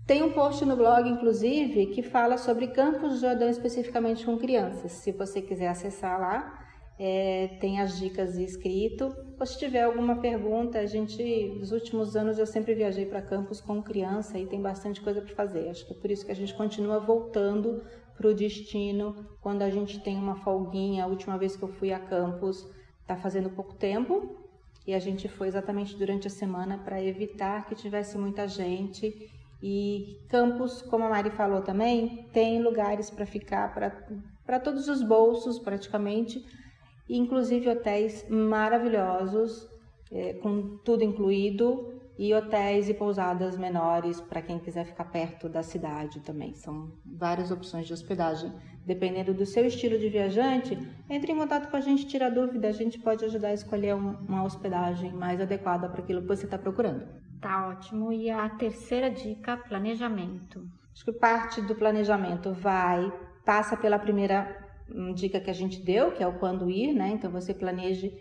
Tem 0.05 0.21
um 0.21 0.33
post 0.33 0.65
no 0.65 0.75
blog, 0.75 1.09
inclusive, 1.09 1.87
que 1.87 2.03
fala 2.03 2.37
sobre 2.37 2.67
Campos 2.67 3.13
do 3.13 3.19
Jordão 3.19 3.49
especificamente 3.49 4.25
com 4.25 4.37
crianças. 4.37 4.91
Se 4.91 5.13
você 5.13 5.41
quiser 5.41 5.69
acessar 5.69 6.19
lá, 6.19 6.62
é, 7.05 7.57
tem 7.59 7.81
as 7.81 7.99
dicas 7.99 8.37
escrito. 8.37 9.13
Ou 9.37 9.45
se 9.45 9.59
tiver 9.59 9.83
alguma 9.83 10.21
pergunta, 10.21 10.79
a 10.79 10.85
gente, 10.85 11.21
nos 11.59 11.73
últimos 11.73 12.15
anos 12.15 12.39
eu 12.39 12.45
sempre 12.45 12.73
viajei 12.73 13.05
para 13.05 13.21
campos 13.21 13.59
com 13.59 13.83
criança 13.83 14.39
e 14.39 14.45
tem 14.45 14.61
bastante 14.61 15.01
coisa 15.01 15.19
para 15.19 15.35
fazer. 15.35 15.67
Acho 15.67 15.85
que 15.85 15.91
é 15.91 15.97
por 15.97 16.09
isso 16.09 16.25
que 16.25 16.31
a 16.31 16.35
gente 16.35 16.53
continua 16.53 16.99
voltando 16.99 17.83
para 18.15 18.29
o 18.29 18.33
destino 18.33 19.27
quando 19.41 19.63
a 19.63 19.69
gente 19.69 19.99
tem 19.99 20.15
uma 20.15 20.37
folguinha. 20.37 21.03
A 21.03 21.07
última 21.07 21.37
vez 21.37 21.57
que 21.57 21.63
eu 21.63 21.67
fui 21.67 21.91
a 21.91 21.99
Campos 21.99 22.65
está 23.01 23.17
fazendo 23.17 23.49
pouco 23.49 23.73
tempo 23.73 24.37
e 24.87 24.93
a 24.93 24.99
gente 24.99 25.27
foi 25.27 25.49
exatamente 25.49 25.97
durante 25.97 26.27
a 26.27 26.31
semana 26.31 26.77
para 26.77 27.03
evitar 27.03 27.65
que 27.67 27.75
tivesse 27.75 28.17
muita 28.17 28.47
gente. 28.47 29.29
E 29.61 30.21
Campos, 30.29 30.81
como 30.83 31.03
a 31.03 31.09
Mari 31.09 31.31
falou 31.31 31.61
também, 31.61 32.29
tem 32.31 32.61
lugares 32.61 33.09
para 33.09 33.25
ficar 33.25 33.73
para 34.45 34.59
todos 34.61 34.87
os 34.87 35.03
bolsos 35.03 35.59
praticamente, 35.59 36.62
inclusive 37.09 37.69
hotéis 37.69 38.25
maravilhosos, 38.29 39.69
é, 40.11 40.33
com 40.33 40.77
tudo 40.83 41.03
incluído 41.03 41.93
e 42.17 42.33
hotéis 42.33 42.87
e 42.89 42.93
pousadas 42.93 43.57
menores 43.57 44.21
para 44.21 44.41
quem 44.41 44.59
quiser 44.59 44.85
ficar 44.85 45.05
perto 45.05 45.49
da 45.49 45.63
cidade 45.63 46.19
também. 46.19 46.53
São 46.53 46.91
várias 47.05 47.49
opções 47.51 47.87
de 47.87 47.93
hospedagem. 47.93 48.51
Dependendo 48.85 49.33
do 49.33 49.45
seu 49.45 49.65
estilo 49.65 49.97
de 49.97 50.09
viajante, 50.09 50.77
entre 51.09 51.31
em 51.31 51.37
contato 51.37 51.71
com 51.71 51.77
a 51.77 51.81
gente, 51.81 52.05
tira 52.05 52.29
dúvida, 52.29 52.67
a 52.67 52.71
gente 52.71 52.99
pode 52.99 53.23
ajudar 53.25 53.47
a 53.49 53.53
escolher 53.53 53.95
uma 53.95 54.43
hospedagem 54.43 55.13
mais 55.13 55.39
adequada 55.39 55.89
para 55.89 56.01
aquilo 56.01 56.21
que 56.21 56.27
você 56.27 56.45
está 56.45 56.57
procurando. 56.57 57.07
Tá 57.39 57.69
ótimo. 57.69 58.11
E 58.11 58.29
a 58.29 58.49
terceira 58.49 59.09
dica, 59.09 59.57
planejamento. 59.57 60.67
Acho 60.93 61.05
que 61.05 61.13
parte 61.13 61.61
do 61.61 61.75
planejamento 61.75 62.53
vai, 62.53 63.11
passa 63.45 63.75
pela 63.75 63.97
primeira 63.97 64.62
dica 65.15 65.39
que 65.39 65.49
a 65.49 65.53
gente 65.53 65.81
deu, 65.81 66.11
que 66.11 66.23
é 66.23 66.27
o 66.27 66.39
quando 66.39 66.69
ir, 66.69 66.93
né? 66.93 67.09
Então 67.09 67.31
você 67.31 67.53
planeje 67.53 68.11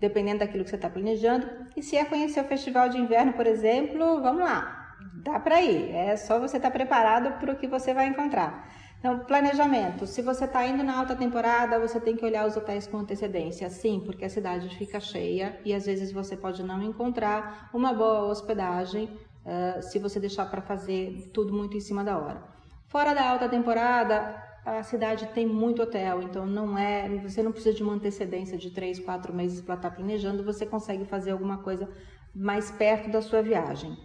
dependendo 0.00 0.40
daquilo 0.40 0.64
que 0.64 0.70
você 0.70 0.76
está 0.76 0.88
planejando. 0.88 1.48
E 1.76 1.82
se 1.82 1.96
é 1.96 2.04
conhecer 2.04 2.40
o 2.40 2.44
festival 2.44 2.88
de 2.88 2.98
inverno, 2.98 3.32
por 3.32 3.46
exemplo, 3.46 4.20
vamos 4.20 4.42
lá, 4.42 4.94
dá 5.24 5.38
para 5.40 5.60
ir. 5.60 5.90
É 5.94 6.16
só 6.16 6.38
você 6.38 6.56
estar 6.56 6.70
tá 6.70 6.74
preparado 6.74 7.38
para 7.38 7.52
o 7.52 7.56
que 7.56 7.66
você 7.66 7.92
vai 7.92 8.06
encontrar. 8.06 8.68
Então, 8.98 9.20
planejamento. 9.20 10.06
Se 10.06 10.20
você 10.22 10.44
está 10.44 10.66
indo 10.66 10.82
na 10.82 10.98
alta 10.98 11.14
temporada, 11.14 11.78
você 11.78 12.00
tem 12.00 12.16
que 12.16 12.24
olhar 12.24 12.46
os 12.46 12.56
hotéis 12.56 12.86
com 12.86 12.98
antecedência, 12.98 13.70
sim, 13.70 14.02
porque 14.04 14.24
a 14.24 14.30
cidade 14.30 14.68
fica 14.76 14.98
cheia 14.98 15.60
e 15.64 15.72
às 15.72 15.86
vezes 15.86 16.10
você 16.10 16.36
pode 16.36 16.64
não 16.64 16.82
encontrar 16.82 17.70
uma 17.72 17.92
boa 17.92 18.24
hospedagem 18.24 19.04
uh, 19.04 19.80
se 19.82 20.00
você 20.00 20.18
deixar 20.18 20.46
para 20.50 20.62
fazer 20.62 21.30
tudo 21.32 21.52
muito 21.52 21.76
em 21.76 21.80
cima 21.80 22.02
da 22.02 22.18
hora. 22.18 22.42
Fora 22.88 23.14
da 23.14 23.30
alta 23.30 23.48
temporada, 23.48 24.47
a 24.76 24.82
cidade 24.82 25.26
tem 25.28 25.46
muito 25.46 25.82
hotel, 25.82 26.22
então 26.22 26.44
não 26.44 26.76
é, 26.76 27.08
você 27.18 27.42
não 27.42 27.52
precisa 27.52 27.74
de 27.74 27.82
uma 27.82 27.94
antecedência 27.94 28.58
de 28.58 28.70
três, 28.70 28.98
quatro 28.98 29.32
meses 29.32 29.60
para 29.60 29.74
estar 29.74 29.90
tá 29.90 29.96
planejando, 29.96 30.44
você 30.44 30.66
consegue 30.66 31.04
fazer 31.04 31.30
alguma 31.30 31.58
coisa 31.58 31.88
mais 32.34 32.70
perto 32.70 33.10
da 33.10 33.22
sua 33.22 33.40
viagem. 33.40 33.96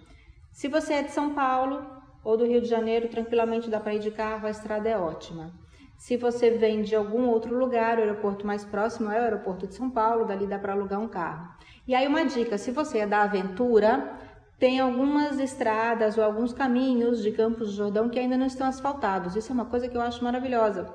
Se 0.51 0.67
você 0.67 0.93
é 0.93 1.03
de 1.03 1.11
São 1.11 1.33
Paulo 1.33 1.85
ou 2.23 2.37
do 2.37 2.45
Rio 2.45 2.61
de 2.61 2.67
Janeiro, 2.67 3.09
tranquilamente 3.09 3.69
dá 3.69 3.79
para 3.79 3.95
ir 3.95 3.99
de 3.99 4.11
carro, 4.11 4.47
a 4.47 4.51
estrada 4.51 4.87
é 4.87 4.97
ótima. 4.97 5.51
Se 5.97 6.17
você 6.17 6.51
vem 6.51 6.81
de 6.81 6.95
algum 6.95 7.27
outro 7.27 7.57
lugar, 7.57 7.97
o 7.97 8.01
aeroporto 8.01 8.45
mais 8.45 8.63
próximo 8.63 9.11
é 9.11 9.19
o 9.19 9.23
aeroporto 9.23 9.67
de 9.67 9.75
São 9.75 9.89
Paulo, 9.89 10.25
dali 10.25 10.47
dá 10.47 10.59
para 10.59 10.73
alugar 10.73 10.99
um 10.99 11.07
carro. 11.07 11.49
E 11.87 11.93
aí 11.93 12.07
uma 12.07 12.25
dica, 12.25 12.57
se 12.57 12.71
você 12.71 12.99
é 12.99 13.07
da 13.07 13.23
aventura, 13.23 14.17
tem 14.63 14.79
algumas 14.79 15.39
estradas 15.39 16.17
ou 16.17 16.23
alguns 16.23 16.53
caminhos 16.53 17.21
de 17.21 17.31
Campos 17.31 17.67
do 17.67 17.75
Jordão 17.75 18.07
que 18.07 18.17
ainda 18.17 18.37
não 18.37 18.45
estão 18.45 18.65
asfaltados. 18.65 19.35
Isso 19.35 19.51
é 19.51 19.53
uma 19.53 19.65
coisa 19.65 19.89
que 19.89 19.97
eu 19.97 19.99
acho 19.99 20.23
maravilhosa, 20.23 20.87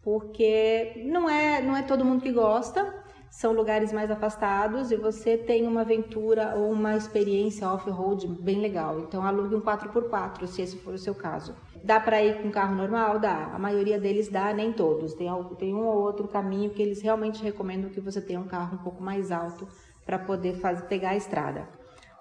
porque 0.00 1.02
não 1.06 1.28
é, 1.28 1.60
não 1.60 1.76
é 1.76 1.82
todo 1.82 2.04
mundo 2.04 2.22
que 2.22 2.30
gosta, 2.30 3.02
são 3.28 3.52
lugares 3.52 3.92
mais 3.92 4.12
afastados 4.12 4.92
e 4.92 4.96
você 4.96 5.36
tem 5.36 5.66
uma 5.66 5.80
aventura 5.80 6.54
ou 6.54 6.70
uma 6.70 6.96
experiência 6.96 7.68
off-road 7.68 8.28
bem 8.28 8.60
legal. 8.60 9.00
Então 9.00 9.26
alugue 9.26 9.56
um 9.56 9.60
4x4, 9.60 10.46
se 10.46 10.62
esse 10.62 10.76
for 10.76 10.94
o 10.94 10.98
seu 10.98 11.12
caso. 11.12 11.56
Dá 11.82 11.98
para 11.98 12.22
ir 12.22 12.40
com 12.40 12.48
carro 12.48 12.76
normal? 12.76 13.18
Dá. 13.18 13.50
A 13.52 13.58
maioria 13.58 13.98
deles 13.98 14.28
dá, 14.28 14.54
nem 14.54 14.72
todos. 14.72 15.14
Tem, 15.14 15.26
tem 15.58 15.74
um 15.74 15.84
ou 15.84 15.98
outro 15.98 16.28
caminho 16.28 16.70
que 16.70 16.80
eles 16.80 17.02
realmente 17.02 17.42
recomendam 17.42 17.90
que 17.90 18.00
você 18.00 18.20
tenha 18.20 18.38
um 18.38 18.46
carro 18.46 18.76
um 18.76 18.84
pouco 18.84 19.02
mais 19.02 19.32
alto 19.32 19.66
para 20.06 20.16
poder 20.16 20.60
fazer, 20.60 20.84
pegar 20.84 21.10
a 21.10 21.16
estrada. 21.16 21.68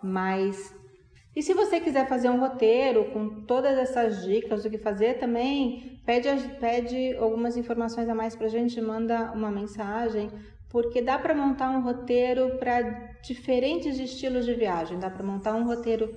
Mas 0.01 0.78
e 1.35 1.43
se 1.43 1.53
você 1.53 1.79
quiser 1.79 2.07
fazer 2.07 2.29
um 2.29 2.39
roteiro 2.39 3.05
com 3.11 3.41
todas 3.41 3.77
essas 3.77 4.25
dicas 4.25 4.63
do 4.63 4.69
que 4.69 4.77
fazer 4.77 5.19
também, 5.19 6.01
pede, 6.05 6.29
pede 6.59 7.15
algumas 7.17 7.55
informações 7.55 8.09
a 8.09 8.15
mais 8.15 8.35
para 8.35 8.47
a 8.47 8.49
gente, 8.49 8.81
manda 8.81 9.31
uma 9.31 9.51
mensagem, 9.51 10.29
porque 10.69 11.01
dá 11.01 11.17
para 11.17 11.35
montar 11.35 11.69
um 11.69 11.81
roteiro 11.81 12.57
para 12.57 12.81
diferentes 13.21 13.99
estilos 13.99 14.45
de 14.45 14.53
viagem. 14.53 14.99
Dá 14.99 15.09
para 15.09 15.23
montar 15.23 15.53
um 15.53 15.65
roteiro 15.65 16.15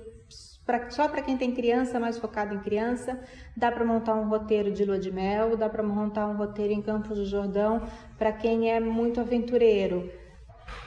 pra, 0.65 0.89
só 0.89 1.07
para 1.07 1.21
quem 1.21 1.37
tem 1.37 1.53
criança, 1.53 1.99
mais 1.99 2.17
focado 2.17 2.55
em 2.55 2.59
criança. 2.59 3.19
Dá 3.55 3.71
para 3.71 3.85
montar 3.85 4.15
um 4.15 4.27
roteiro 4.27 4.71
de 4.71 4.83
lua 4.83 4.99
de 4.99 5.11
mel, 5.11 5.55
dá 5.55 5.69
para 5.69 5.83
montar 5.83 6.27
um 6.27 6.35
roteiro 6.35 6.73
em 6.73 6.81
Campos 6.81 7.17
do 7.17 7.25
Jordão 7.25 7.83
para 8.17 8.31
quem 8.31 8.71
é 8.71 8.79
muito 8.79 9.19
aventureiro. 9.19 10.11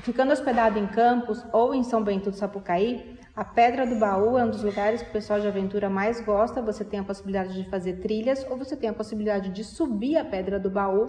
Ficando 0.03 0.33
hospedado 0.33 0.79
em 0.79 0.87
Campos 0.87 1.45
ou 1.53 1.75
em 1.75 1.83
São 1.83 2.03
Bento 2.03 2.31
do 2.31 2.37
Sapucaí, 2.37 3.17
a 3.37 3.45
Pedra 3.45 3.87
do 3.87 3.97
Baú 3.97 4.39
é 4.39 4.45
um 4.45 4.51
dos 4.51 4.63
lugares 4.63 5.03
que 5.03 5.11
o 5.11 5.13
pessoal 5.13 5.39
de 5.39 5.47
aventura 5.47 5.91
mais 5.91 6.25
gosta. 6.25 6.63
Você 6.63 6.83
tem 6.83 7.01
a 7.01 7.05
possibilidade 7.05 7.53
de 7.53 7.69
fazer 7.69 8.01
trilhas 8.01 8.47
ou 8.49 8.57
você 8.57 8.75
tem 8.75 8.89
a 8.89 8.95
possibilidade 8.95 9.51
de 9.51 9.63
subir 9.63 10.17
a 10.17 10.25
Pedra 10.25 10.59
do 10.59 10.71
Baú 10.71 11.07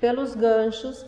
pelos 0.00 0.36
ganchos. 0.36 1.04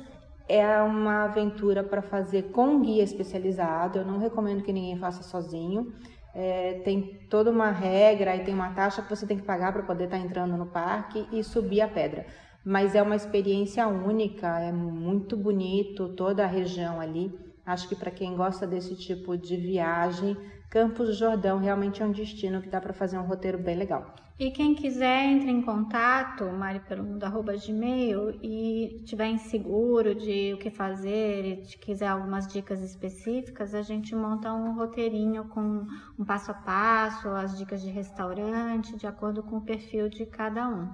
É 0.49 0.83
uma 0.83 1.27
aventura 1.27 1.85
para 1.85 2.03
fazer 2.03 2.51
com 2.51 2.83
guia 2.83 3.05
especializado. 3.05 4.01
Eu 4.01 4.05
não 4.05 4.19
recomendo 4.19 4.65
que 4.65 4.73
ninguém 4.73 4.99
faça 4.99 5.23
sozinho. 5.23 5.93
É, 6.35 6.81
tem 6.85 7.21
toda 7.31 7.49
uma 7.49 7.71
regra 7.71 8.35
e 8.35 8.43
tem 8.43 8.53
uma 8.53 8.71
taxa 8.71 9.03
que 9.03 9.09
você 9.09 9.25
tem 9.25 9.37
que 9.37 9.45
pagar 9.45 9.73
para 9.73 9.85
poder 9.85 10.07
estar 10.07 10.19
tá 10.19 10.23
entrando 10.25 10.57
no 10.57 10.67
parque 10.67 11.29
e 11.31 11.45
subir 11.45 11.81
a 11.81 11.87
pedra. 11.87 12.27
Mas 12.65 12.97
é 12.97 13.03
uma 13.03 13.15
experiência 13.15 13.87
única, 13.87 14.59
é 14.59 14.73
muito 14.73 15.37
bonito 15.37 16.09
toda 16.09 16.43
a 16.43 16.49
região 16.49 17.01
ali. 17.01 17.33
Acho 17.65 17.89
que 17.89 17.95
para 17.97 18.11
quem 18.11 18.37
gosta 18.37 18.67
desse 18.67 18.97
tipo 18.97 19.37
de 19.37 19.57
viagem, 19.57 20.37
Campos 20.77 21.09
do 21.09 21.15
Jordão 21.15 21.59
realmente 21.59 22.03
é 22.03 22.05
um 22.05 22.13
destino 22.13 22.61
que 22.61 22.69
dá 22.69 22.79
para 22.79 22.93
fazer 22.93 23.17
um 23.17 23.23
roteiro 23.23 23.57
bem 23.57 23.75
legal. 23.75 24.15
E 24.39 24.51
quem 24.51 24.75
quiser, 24.75 25.25
entre 25.25 25.51
em 25.51 25.63
contato, 25.63 26.45
maripelomundo.gmail 26.45 28.39
e 28.43 29.03
tiver 29.07 29.29
inseguro 29.29 30.15
de 30.15 30.53
o 30.53 30.59
que 30.59 30.69
fazer 30.69 31.47
e 31.47 31.57
quiser 31.79 32.09
algumas 32.09 32.47
dicas 32.47 32.83
específicas, 32.83 33.75
a 33.75 33.81
gente 33.81 34.15
monta 34.15 34.53
um 34.53 34.75
roteirinho 34.75 35.49
com 35.49 35.87
um 36.19 36.25
passo 36.27 36.51
a 36.51 36.55
passo, 36.55 37.31
as 37.31 37.57
dicas 37.57 37.81
de 37.81 37.89
restaurante, 37.89 38.99
de 38.99 39.07
acordo 39.07 39.43
com 39.43 39.57
o 39.57 39.63
perfil 39.63 40.11
de 40.11 40.27
cada 40.27 40.69
um. 40.69 40.91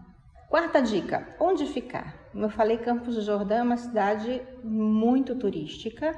Quarta 0.48 0.80
dica, 0.80 1.26
onde 1.40 1.66
ficar? 1.66 2.30
Como 2.30 2.44
eu 2.44 2.50
falei, 2.50 2.78
Campos 2.78 3.16
do 3.16 3.22
Jordão 3.22 3.58
é 3.58 3.62
uma 3.64 3.76
cidade 3.76 4.42
muito 4.62 5.34
turística 5.34 6.16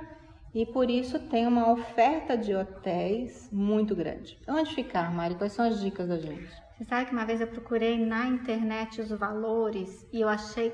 e 0.55 0.65
por 0.65 0.89
isso 0.89 1.19
tem 1.19 1.47
uma 1.47 1.73
oferta 1.73 2.39
de 2.39 2.55
hotéis 2.55 3.51
muito 3.51 3.95
grande. 3.95 4.39
Onde 4.49 4.75
ficar, 4.75 5.13
Mari? 5.13 5.35
Quais 5.35 5.53
são 5.53 5.67
as 5.67 5.81
dicas 5.81 6.09
da 6.09 6.19
gente? 6.19 6.49
Você 6.77 6.85
sabe 6.85 7.07
que 7.07 7.13
uma 7.13 7.25
vez 7.25 7.41
eu 7.41 7.47
procurei 7.49 8.05
na 8.05 8.27
internet 8.27 9.01
os 9.01 9.11
valores 9.11 10.07
e 10.13 10.21
eu 10.21 10.29
achei 10.29 10.73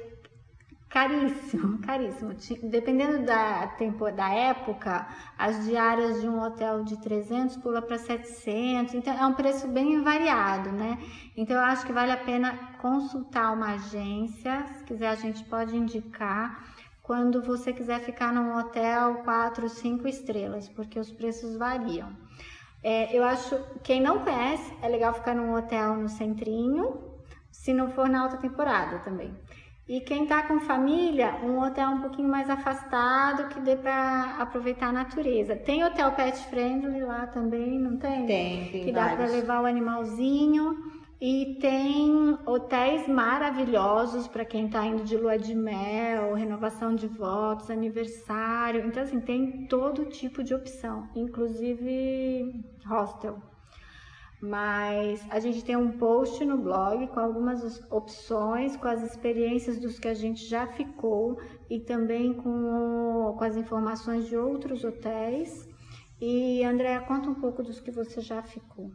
caríssimo, 0.91 1.79
caríssimo. 1.87 2.35
Dependendo 2.65 3.25
da 3.25 3.69
tempo, 3.69 4.11
da 4.11 4.29
época, 4.31 5.07
as 5.39 5.65
diárias 5.65 6.21
de 6.21 6.29
um 6.29 6.43
hotel 6.43 6.85
de 6.85 7.01
300 7.01 7.57
pula 7.59 7.81
para 7.81 7.97
700. 7.97 8.95
Então 8.95 9.15
é 9.15 9.25
um 9.25 9.35
preço 9.35 9.69
bem 9.69 10.03
variado, 10.03 10.73
né? 10.73 10.99
Então 11.37 11.57
eu 11.57 11.63
acho 11.63 11.87
que 11.87 11.93
vale 11.93 12.13
a 12.13 12.19
pena 12.19 12.55
consultar 12.83 13.53
uma 13.53 13.75
agência. 13.75 14.67
Se 14.75 14.85
quiser 14.85 15.09
a 15.09 15.15
gente 15.15 15.45
pode 15.45 15.77
indicar 15.77 16.65
quando 17.11 17.43
você 17.43 17.73
quiser 17.73 17.99
ficar 18.03 18.33
num 18.33 18.57
hotel 18.57 19.17
4, 19.25 19.69
5 19.69 20.07
estrelas, 20.07 20.69
porque 20.69 20.97
os 20.97 21.11
preços 21.11 21.57
variam. 21.57 22.17
É, 22.85 23.13
eu 23.13 23.25
acho, 23.25 23.59
quem 23.83 24.01
não 24.01 24.21
conhece, 24.21 24.73
é 24.81 24.89
legal 24.89 25.13
ficar 25.13 25.35
num 25.35 25.53
hotel 25.53 25.97
no 25.97 26.09
centrinho, 26.09 27.03
se 27.51 27.75
não 27.75 27.91
for 27.91 28.09
na 28.09 28.21
alta 28.23 28.37
temporada 28.37 29.01
também. 29.01 29.37
E 29.89 30.01
quem 30.03 30.25
tá 30.25 30.45
com 30.45 30.61
família, 30.61 31.35
um 31.43 31.59
hotel 31.59 31.89
um 31.89 32.01
pouquinho 32.01 32.29
mais 32.29 32.49
afastado, 32.49 33.49
que 33.49 33.59
dê 33.59 33.75
para 33.75 34.37
aproveitar 34.39 34.91
a 34.91 34.93
natureza. 34.93 35.57
Tem 35.57 35.83
hotel 35.83 36.13
pet 36.13 36.39
friendly 36.47 37.01
lá 37.03 37.27
também, 37.27 37.77
não 37.77 37.99
tem? 37.99 38.25
Tem, 38.25 38.71
tem 38.71 38.85
Que 38.85 38.93
dá 38.93 39.09
para 39.17 39.27
levar 39.27 39.63
o 39.63 39.67
animalzinho. 39.67 40.77
E 41.21 41.59
tem 41.61 42.39
hotéis 42.47 43.07
maravilhosos 43.07 44.27
para 44.27 44.43
quem 44.43 44.67
está 44.67 44.87
indo 44.87 45.05
de 45.05 45.19
lua 45.19 45.37
de 45.37 45.55
mel, 45.55 46.33
renovação 46.33 46.95
de 46.95 47.07
votos, 47.07 47.71
aniversário. 47.71 48.87
Então, 48.87 49.03
assim, 49.03 49.21
tem 49.21 49.67
todo 49.67 50.07
tipo 50.07 50.43
de 50.43 50.55
opção, 50.55 51.11
inclusive 51.15 52.65
hostel. 52.87 53.39
Mas 54.41 55.23
a 55.29 55.39
gente 55.41 55.63
tem 55.63 55.77
um 55.77 55.99
post 55.99 56.43
no 56.43 56.57
blog 56.57 57.07
com 57.09 57.21
algumas 57.21 57.85
opções, 57.93 58.75
com 58.79 58.89
as 58.89 59.03
experiências 59.03 59.79
dos 59.79 59.99
que 59.99 60.09
a 60.09 60.15
gente 60.15 60.47
já 60.47 60.67
ficou 60.69 61.39
e 61.69 61.79
também 61.81 62.33
com, 62.33 63.35
com 63.37 63.45
as 63.45 63.59
informações 63.59 64.27
de 64.27 64.39
outros 64.39 64.83
hotéis. 64.85 65.69
E 66.19 66.65
Andréa, 66.65 67.03
conta 67.03 67.29
um 67.29 67.35
pouco 67.35 67.63
dos 67.63 67.79
que 67.79 67.91
você 67.91 68.23
já 68.23 68.41
ficou. 68.41 68.91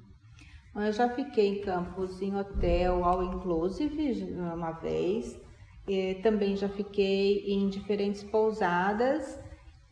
Eu 0.75 0.91
já 0.91 1.09
fiquei 1.09 1.47
em 1.47 1.61
Campos 1.61 2.21
em 2.21 2.35
hotel 2.35 3.03
all 3.03 3.23
inclusive 3.23 4.33
uma 4.33 4.71
vez. 4.71 5.39
E 5.87 6.15
também 6.15 6.55
já 6.55 6.67
fiquei 6.67 7.45
em 7.45 7.69
diferentes 7.69 8.23
pousadas 8.23 9.39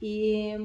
e 0.02 0.56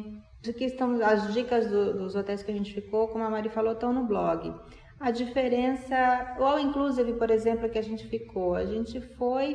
aqui 0.48 0.64
estão 0.64 1.00
as 1.04 1.32
dicas 1.34 1.68
do, 1.68 1.98
dos 1.98 2.14
hotéis 2.14 2.42
que 2.42 2.50
a 2.50 2.54
gente 2.54 2.72
ficou, 2.72 3.08
como 3.08 3.24
a 3.24 3.30
Mari 3.30 3.50
falou, 3.50 3.72
estão 3.72 3.92
no 3.92 4.04
blog. 4.04 4.54
A 4.98 5.10
diferença, 5.10 6.36
o 6.40 6.44
all 6.44 6.58
inclusive, 6.58 7.12
por 7.12 7.30
exemplo, 7.30 7.68
que 7.68 7.78
a 7.78 7.82
gente 7.82 8.06
ficou, 8.06 8.54
a 8.54 8.64
gente 8.64 9.00
foi 9.00 9.54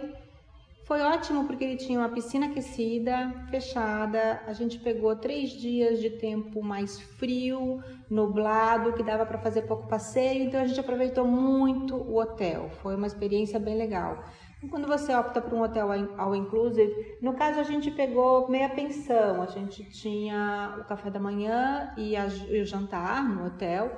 foi 0.86 1.02
ótimo 1.02 1.46
porque 1.46 1.64
ele 1.64 1.78
tinha 1.78 1.98
uma 1.98 2.10
piscina 2.10 2.48
aquecida, 2.48 3.34
fechada. 3.50 4.42
A 4.46 4.52
gente 4.52 4.78
pegou 4.80 5.16
três 5.16 5.52
dias 5.52 6.02
de 6.02 6.10
tempo 6.10 6.62
mais 6.62 7.00
frio, 7.00 7.82
nublado, 8.10 8.92
que 8.92 9.02
dava 9.02 9.26
para 9.26 9.38
fazer 9.38 9.62
pouco 9.62 9.88
passeio. 9.88 10.44
Então 10.44 10.60
a 10.60 10.66
gente 10.66 10.80
aproveitou 10.80 11.26
muito 11.26 11.96
o 11.96 12.18
hotel. 12.18 12.70
Foi 12.82 12.96
uma 12.96 13.08
experiência 13.08 13.58
bem 13.60 13.78
legal. 13.78 14.26
E 14.62 14.68
quando 14.68 14.86
você 14.86 15.16
opta 15.16 15.42
por 15.42 15.54
um 15.54 15.62
hotel 15.62 15.90
ao 16.18 16.36
inclusive, 16.36 17.18
no 17.22 17.34
caso 17.34 17.62
a 17.62 17.64
gente 17.64 17.90
pegou 17.90 18.50
meia 18.50 18.68
pensão. 18.68 19.42
A 19.42 19.46
gente 19.46 19.86
tinha 19.90 20.76
o 20.82 20.84
café 20.84 21.10
da 21.10 21.20
manhã 21.20 21.94
e, 21.96 22.14
a, 22.18 22.28
e 22.28 22.60
o 22.60 22.66
jantar 22.66 23.24
no 23.24 23.48
hotel 23.48 23.90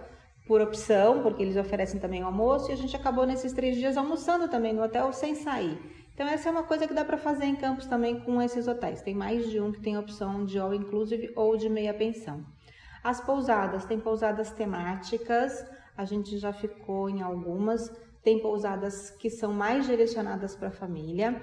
por 0.48 0.62
opção, 0.62 1.24
porque 1.24 1.42
eles 1.42 1.58
oferecem 1.58 2.00
também 2.00 2.22
o 2.22 2.28
almoço. 2.28 2.70
E 2.70 2.74
a 2.74 2.78
gente 2.78 2.96
acabou 2.96 3.26
nesses 3.26 3.54
três 3.54 3.76
dias 3.76 3.98
almoçando 3.98 4.48
também 4.48 4.72
no 4.72 4.84
hotel 4.84 5.12
sem 5.12 5.34
sair. 5.34 6.05
Então 6.16 6.26
essa 6.30 6.48
é 6.48 6.52
uma 6.52 6.64
coisa 6.64 6.88
que 6.88 6.94
dá 6.94 7.04
para 7.04 7.18
fazer 7.18 7.44
em 7.44 7.58
Campos 7.58 7.88
também 7.88 8.22
com 8.22 8.42
esses 8.42 8.70
hotéis. 8.70 9.02
Tem 9.02 9.14
mais 9.14 9.52
de 9.52 9.60
um 9.60 9.70
que 9.70 9.82
tem 9.82 9.98
opção 9.98 10.46
de 10.46 10.58
all 10.58 10.74
inclusive 10.74 11.34
ou 11.36 11.58
de 11.58 11.68
meia 11.68 11.94
pensão. 11.94 12.42
As 13.04 13.20
pousadas, 13.20 13.84
tem 13.84 14.00
pousadas 14.00 14.50
temáticas, 14.50 15.66
a 15.96 16.06
gente 16.06 16.38
já 16.38 16.54
ficou 16.54 17.10
em 17.10 17.22
algumas, 17.22 17.92
tem 18.24 18.42
pousadas 18.42 19.12
que 19.12 19.30
são 19.30 19.52
mais 19.52 19.86
direcionadas 19.86 20.56
para 20.56 20.70
a 20.70 20.72
família. 20.72 21.42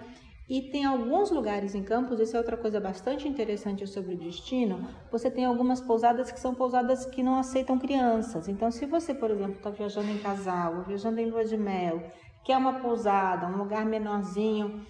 E 0.48 0.70
tem 0.70 0.86
alguns 0.86 1.30
lugares 1.30 1.74
em 1.74 1.82
Campos, 1.82 2.18
isso 2.18 2.34
é 2.34 2.38
outra 2.38 2.56
coisa 2.56 2.80
bastante 2.80 3.28
interessante 3.28 3.86
sobre 3.86 4.14
o 4.14 4.18
destino. 4.18 4.88
Você 5.10 5.30
tem 5.30 5.44
algumas 5.44 5.82
pousadas 5.82 6.32
que 6.32 6.40
são 6.40 6.54
pousadas 6.54 7.04
que 7.06 7.22
não 7.22 7.36
aceitam 7.36 7.78
crianças. 7.78 8.48
Então, 8.48 8.70
se 8.70 8.86
você, 8.86 9.14
por 9.14 9.30
exemplo, 9.30 9.56
está 9.56 9.70
viajando 9.70 10.10
em 10.10 10.18
casal, 10.18 10.78
ou 10.78 10.82
viajando 10.82 11.20
em 11.20 11.30
lua 11.30 11.44
de 11.44 11.56
mel, 11.56 12.02
que 12.44 12.52
é 12.52 12.56
uma 12.56 12.80
pousada, 12.80 13.46
um 13.46 13.56
lugar 13.56 13.84
menorzinho, 13.84 14.84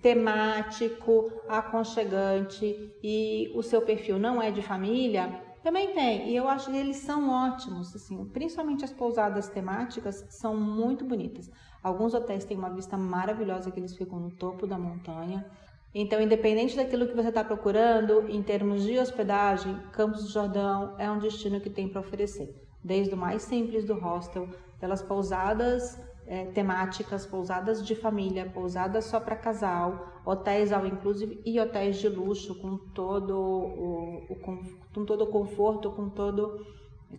temático, 0.00 1.30
aconchegante 1.48 2.92
e 3.02 3.50
o 3.54 3.62
seu 3.62 3.82
perfil 3.82 4.18
não 4.18 4.40
é 4.40 4.50
de 4.50 4.62
família, 4.62 5.42
também 5.62 5.94
tem. 5.94 6.28
E 6.28 6.36
eu 6.36 6.48
acho 6.48 6.70
que 6.70 6.76
eles 6.76 6.96
são 6.96 7.30
ótimos, 7.30 7.94
assim, 7.94 8.24
principalmente 8.26 8.84
as 8.84 8.92
pousadas 8.92 9.48
temáticas 9.48 10.26
são 10.28 10.56
muito 10.56 11.04
bonitas. 11.04 11.50
Alguns 11.82 12.14
hotéis 12.14 12.44
têm 12.44 12.58
uma 12.58 12.70
vista 12.70 12.96
maravilhosa 12.96 13.70
que 13.70 13.78
eles 13.78 13.96
ficam 13.96 14.18
no 14.18 14.30
topo 14.30 14.66
da 14.66 14.78
montanha. 14.78 15.46
Então, 15.94 16.20
independente 16.20 16.76
daquilo 16.76 17.06
que 17.06 17.14
você 17.14 17.28
está 17.28 17.44
procurando, 17.44 18.28
em 18.28 18.42
termos 18.42 18.82
de 18.82 18.98
hospedagem, 18.98 19.78
Campos 19.92 20.24
do 20.24 20.30
Jordão 20.30 20.94
é 20.98 21.10
um 21.10 21.18
destino 21.18 21.60
que 21.60 21.68
tem 21.68 21.88
para 21.88 22.00
oferecer. 22.00 22.54
Desde 22.82 23.14
o 23.14 23.16
mais 23.16 23.42
simples 23.42 23.84
do 23.84 23.94
hostel, 23.94 24.48
pelas 24.80 25.02
pousadas 25.02 26.00
é, 26.26 26.46
temáticas, 26.46 27.26
pousadas 27.26 27.84
de 27.84 27.94
família, 27.94 28.50
pousadas 28.52 29.06
só 29.06 29.20
para 29.20 29.36
casal, 29.36 30.20
hotéis 30.24 30.72
ao 30.72 30.86
inclusive 30.86 31.40
e 31.44 31.58
hotéis 31.58 31.96
de 31.96 32.08
luxo 32.08 32.54
com 32.60 32.76
todo 32.76 33.36
o, 33.36 34.26
o 34.30 34.36
com, 34.36 34.58
com, 34.94 35.04
todo 35.04 35.24
o 35.24 35.26
conforto, 35.26 35.90
com 35.90 36.08
todo 36.08 36.64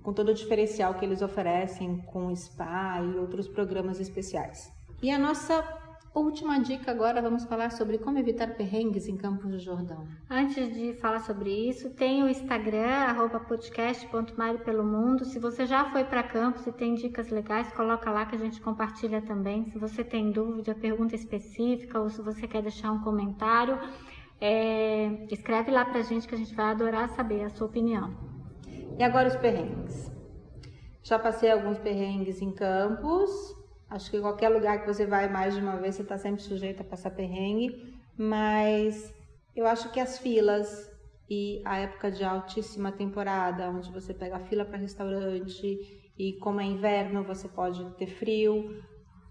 com 0.01 0.11
todo 0.11 0.29
o 0.29 0.33
diferencial 0.33 0.95
que 0.95 1.05
eles 1.05 1.21
oferecem 1.21 1.97
com 1.97 2.35
spa 2.35 2.99
e 2.99 3.15
outros 3.15 3.47
programas 3.47 3.99
especiais. 3.99 4.71
E 5.03 5.11
a 5.11 5.19
nossa 5.19 5.61
Última 6.15 6.59
dica 6.59 6.91
agora, 6.91 7.23
vamos 7.23 7.43
falar 7.45 7.71
sobre 7.71 7.97
como 7.97 8.19
evitar 8.19 8.55
perrengues 8.55 9.07
em 9.07 9.17
Campos 9.17 9.49
do 9.49 9.57
Jordão. 9.57 10.07
Antes 10.29 10.71
de 10.71 10.93
falar 10.93 11.21
sobre 11.21 11.49
isso, 11.49 11.89
tem 11.89 12.21
o 12.21 12.29
Instagram, 12.29 12.85
arroba 12.85 13.39
podcast.mariopelomundo. 13.39 15.25
Se 15.25 15.39
você 15.39 15.65
já 15.65 15.85
foi 15.91 16.03
para 16.03 16.21
Campos 16.21 16.67
e 16.67 16.71
tem 16.71 16.93
dicas 16.93 17.31
legais, 17.31 17.73
coloca 17.73 18.11
lá 18.11 18.27
que 18.27 18.35
a 18.35 18.37
gente 18.37 18.61
compartilha 18.61 19.23
também. 19.23 19.65
Se 19.71 19.79
você 19.79 20.03
tem 20.03 20.31
dúvida, 20.31 20.75
pergunta 20.75 21.15
específica 21.15 21.99
ou 21.99 22.07
se 22.11 22.21
você 22.21 22.47
quer 22.47 22.61
deixar 22.61 22.91
um 22.91 23.01
comentário, 23.01 23.79
é, 24.39 25.25
escreve 25.31 25.71
lá 25.71 25.83
pra 25.83 26.03
gente 26.03 26.27
que 26.27 26.35
a 26.35 26.37
gente 26.37 26.53
vai 26.53 26.67
adorar 26.67 27.09
saber 27.09 27.43
a 27.43 27.49
sua 27.49 27.65
opinião. 27.65 28.13
E 28.99 29.03
agora 29.03 29.29
os 29.29 29.35
perrengues. 29.35 30.11
Já 31.01 31.17
passei 31.17 31.49
alguns 31.49 31.79
perrengues 31.79 32.39
em 32.39 32.51
Campos, 32.51 33.31
Acho 33.93 34.09
que 34.09 34.19
qualquer 34.19 34.49
lugar 34.49 34.81
que 34.81 34.87
você 34.87 35.05
vai 35.05 35.29
mais 35.29 35.53
de 35.53 35.61
uma 35.61 35.77
vez, 35.77 35.93
você 35.93 36.01
está 36.01 36.17
sempre 36.17 36.41
sujeito 36.41 36.81
a 36.81 36.83
passar 36.83 37.11
perrengue, 37.11 37.93
mas 38.17 39.13
eu 39.55 39.67
acho 39.67 39.91
que 39.91 39.99
as 39.99 40.17
filas 40.17 40.91
e 41.29 41.61
a 41.63 41.77
época 41.77 42.09
de 42.09 42.23
altíssima 42.23 42.91
temporada, 42.91 43.69
onde 43.69 43.91
você 43.91 44.11
pega 44.11 44.37
a 44.37 44.39
fila 44.39 44.65
para 44.65 44.79
restaurante 44.79 46.11
e 46.17 46.33
como 46.39 46.59
é 46.59 46.63
inverno 46.63 47.23
você 47.23 47.47
pode 47.47 47.85
ter 47.91 48.07
frio, 48.07 48.83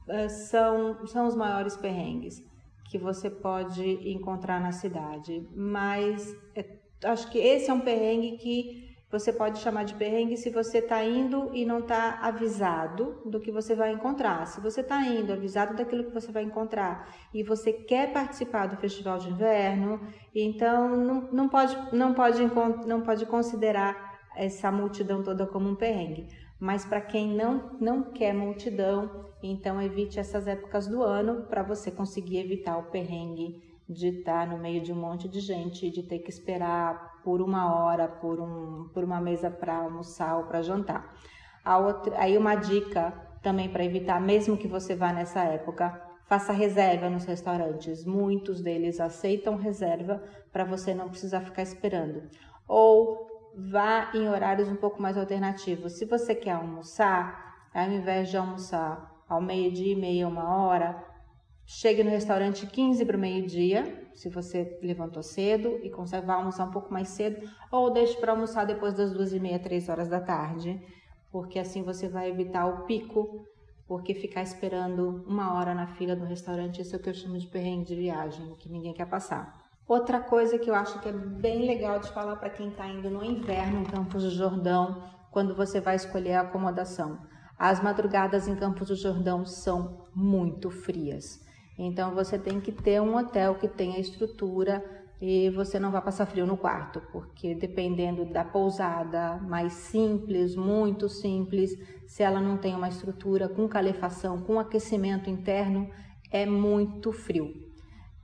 eh, 0.09 0.29
são, 0.29 1.05
são 1.09 1.27
os 1.27 1.35
maiores 1.35 1.77
perrengues 1.77 2.40
que 2.88 2.98
você 2.98 3.29
pode 3.29 3.85
encontrar 4.09 4.61
na 4.61 4.70
cidade. 4.70 5.44
Mas 5.57 6.37
é, 6.55 6.64
acho 7.07 7.29
que 7.33 7.38
esse 7.38 7.68
é 7.68 7.75
um 7.75 7.81
perrengue 7.81 8.37
que 8.37 8.91
você 9.12 9.31
pode 9.31 9.59
chamar 9.59 9.85
de 9.85 9.94
perrengue 9.94 10.38
se 10.38 10.48
você 10.48 10.79
está 10.79 11.05
indo 11.05 11.51
e 11.53 11.66
não 11.66 11.81
está 11.81 12.18
avisado 12.22 13.20
do 13.27 13.38
que 13.38 13.53
você 13.53 13.75
vai 13.75 13.92
encontrar. 13.92 14.46
Se 14.46 14.59
você 14.59 14.81
está 14.81 15.03
indo 15.07 15.35
avisado 15.35 15.77
daquilo 15.77 16.05
que 16.05 16.14
você 16.14 16.33
vai 16.33 16.44
encontrar 16.44 17.14
e 17.35 17.42
você 17.42 17.75
quer 17.75 18.11
participar 18.11 18.68
do 18.68 18.79
festival 18.79 19.18
de 19.18 19.29
inverno, 19.29 20.01
então 20.35 20.96
não, 20.96 21.20
não, 21.31 21.48
pode, 21.48 21.77
não, 21.94 22.14
pode, 22.14 22.42
não 22.87 23.03
pode 23.03 23.27
considerar 23.27 24.18
essa 24.35 24.72
multidão 24.72 25.22
toda 25.22 25.46
como 25.46 25.68
um 25.68 25.77
perrengue. 25.77 26.29
Mas 26.59 26.87
para 26.87 27.03
quem 27.03 27.37
não, 27.37 27.77
não 27.79 28.03
quer 28.12 28.33
multidão, 28.33 29.27
então 29.42 29.83
evite 29.83 30.18
essas 30.18 30.46
épocas 30.46 30.87
do 30.87 31.03
ano 31.03 31.42
para 31.48 31.62
você 31.62 31.90
conseguir 31.90 32.38
evitar 32.38 32.79
o 32.79 32.85
perrengue 32.85 33.71
de 33.88 34.08
estar 34.08 34.46
no 34.46 34.58
meio 34.58 34.82
de 34.82 34.92
um 34.92 34.96
monte 34.96 35.28
de 35.28 35.40
gente, 35.40 35.90
de 35.90 36.02
ter 36.02 36.20
que 36.20 36.30
esperar 36.30 37.20
por 37.22 37.40
uma 37.40 37.74
hora 37.74 38.08
por, 38.08 38.40
um, 38.40 38.88
por 38.92 39.04
uma 39.04 39.20
mesa 39.20 39.50
para 39.50 39.76
almoçar 39.76 40.38
ou 40.38 40.44
para 40.44 40.62
jantar. 40.62 41.14
A 41.64 41.78
outra, 41.78 42.18
aí 42.18 42.36
uma 42.36 42.54
dica 42.54 43.12
também 43.42 43.68
para 43.68 43.84
evitar, 43.84 44.20
mesmo 44.20 44.56
que 44.56 44.68
você 44.68 44.94
vá 44.94 45.12
nessa 45.12 45.42
época, 45.44 46.00
faça 46.26 46.52
reserva 46.52 47.10
nos 47.10 47.24
restaurantes. 47.24 48.04
Muitos 48.04 48.60
deles 48.62 49.00
aceitam 49.00 49.56
reserva 49.56 50.22
para 50.52 50.64
você 50.64 50.94
não 50.94 51.08
precisar 51.08 51.40
ficar 51.40 51.62
esperando. 51.62 52.22
Ou 52.66 53.28
vá 53.54 54.10
em 54.14 54.28
horários 54.28 54.68
um 54.68 54.76
pouco 54.76 55.00
mais 55.00 55.16
alternativos. 55.16 55.98
Se 55.98 56.04
você 56.04 56.34
quer 56.34 56.52
almoçar, 56.52 57.68
ao 57.74 57.90
invés 57.90 58.30
de 58.30 58.36
almoçar 58.36 59.12
ao 59.28 59.40
meio-dia 59.40 59.92
e 59.92 59.96
meia, 59.96 60.28
uma 60.28 60.56
hora, 60.56 61.04
Chegue 61.74 62.04
no 62.04 62.11
restaurante 62.11 62.66
15 62.66 63.02
para 63.06 63.16
o 63.16 63.20
meio-dia, 63.20 64.06
se 64.12 64.28
você 64.28 64.78
levantou 64.82 65.22
cedo 65.22 65.80
e 65.82 65.88
consegue 65.88 66.30
almoçar 66.30 66.68
um 66.68 66.70
pouco 66.70 66.92
mais 66.92 67.08
cedo, 67.08 67.48
ou 67.70 67.90
deixe 67.90 68.14
para 68.18 68.32
almoçar 68.32 68.66
depois 68.66 68.92
das 68.92 69.11
duas 69.11 69.32
e 69.32 69.40
meia, 69.40 69.58
três 69.58 69.88
horas 69.88 70.06
da 70.06 70.20
tarde, 70.20 70.78
porque 71.30 71.58
assim 71.58 71.82
você 71.82 72.11
vai 72.11 72.28
evitar 72.28 72.66
o 72.66 72.85
pico, 72.85 73.46
porque 73.88 74.12
ficar 74.12 74.42
esperando 74.42 75.24
uma 75.26 75.54
hora 75.54 75.74
na 75.74 75.87
fila 75.87 76.14
do 76.14 76.26
restaurante, 76.26 76.82
isso 76.82 76.94
é 76.94 76.98
o 76.98 77.02
que 77.02 77.08
eu 77.08 77.14
chamo 77.14 77.38
de 77.38 77.46
perrengue 77.46 77.87
de 77.87 77.96
viagem, 77.96 78.54
que 78.56 78.68
ninguém 78.68 78.92
quer 78.92 79.08
passar. 79.08 79.58
Outra 79.88 80.20
coisa 80.20 80.58
que 80.58 80.68
eu 80.68 80.74
acho 80.74 81.00
que 81.00 81.08
é 81.08 81.12
bem 81.12 81.64
legal 81.64 81.98
de 82.00 82.12
falar 82.12 82.37
para 82.37 82.50
quem 82.50 82.68
está 82.68 82.87
indo 82.87 83.08
no 83.08 83.24
inverno 83.24 83.80
em 83.80 83.85
Campos 83.85 84.24
do 84.24 84.30
Jordão, 84.30 85.02
quando 85.30 85.54
você 85.54 85.80
vai 85.80 85.96
escolher 85.96 86.35
a 86.35 86.42
acomodação. 86.42 87.18
As 87.58 87.82
madrugadas 87.82 88.46
em 88.46 88.56
Campos 88.56 88.88
do 88.88 88.94
Jordão 88.94 89.46
são 89.46 90.04
muito 90.14 90.70
frias. 90.70 91.41
Então 91.78 92.14
você 92.14 92.38
tem 92.38 92.61
que 92.61 92.70
ter 92.70 93.00
um 93.00 93.16
hotel 93.16 93.54
que 93.54 93.68
tenha 93.68 93.98
estrutura 93.98 94.85
e 95.20 95.50
você 95.50 95.78
não 95.78 95.90
vai 95.90 96.02
passar 96.02 96.26
frio 96.26 96.46
no 96.46 96.56
quarto, 96.56 97.00
porque 97.12 97.54
dependendo 97.54 98.24
da 98.24 98.44
pousada 98.44 99.37
mais 99.38 99.72
simples, 99.72 100.56
muito 100.56 101.08
simples, 101.08 101.70
se 102.06 102.22
ela 102.22 102.40
não 102.40 102.56
tem 102.56 102.74
uma 102.74 102.88
estrutura 102.88 103.48
com 103.48 103.68
calefação, 103.68 104.42
com 104.42 104.58
aquecimento 104.58 105.30
interno, 105.30 105.88
é 106.30 106.44
muito 106.44 107.12
frio. 107.12 107.54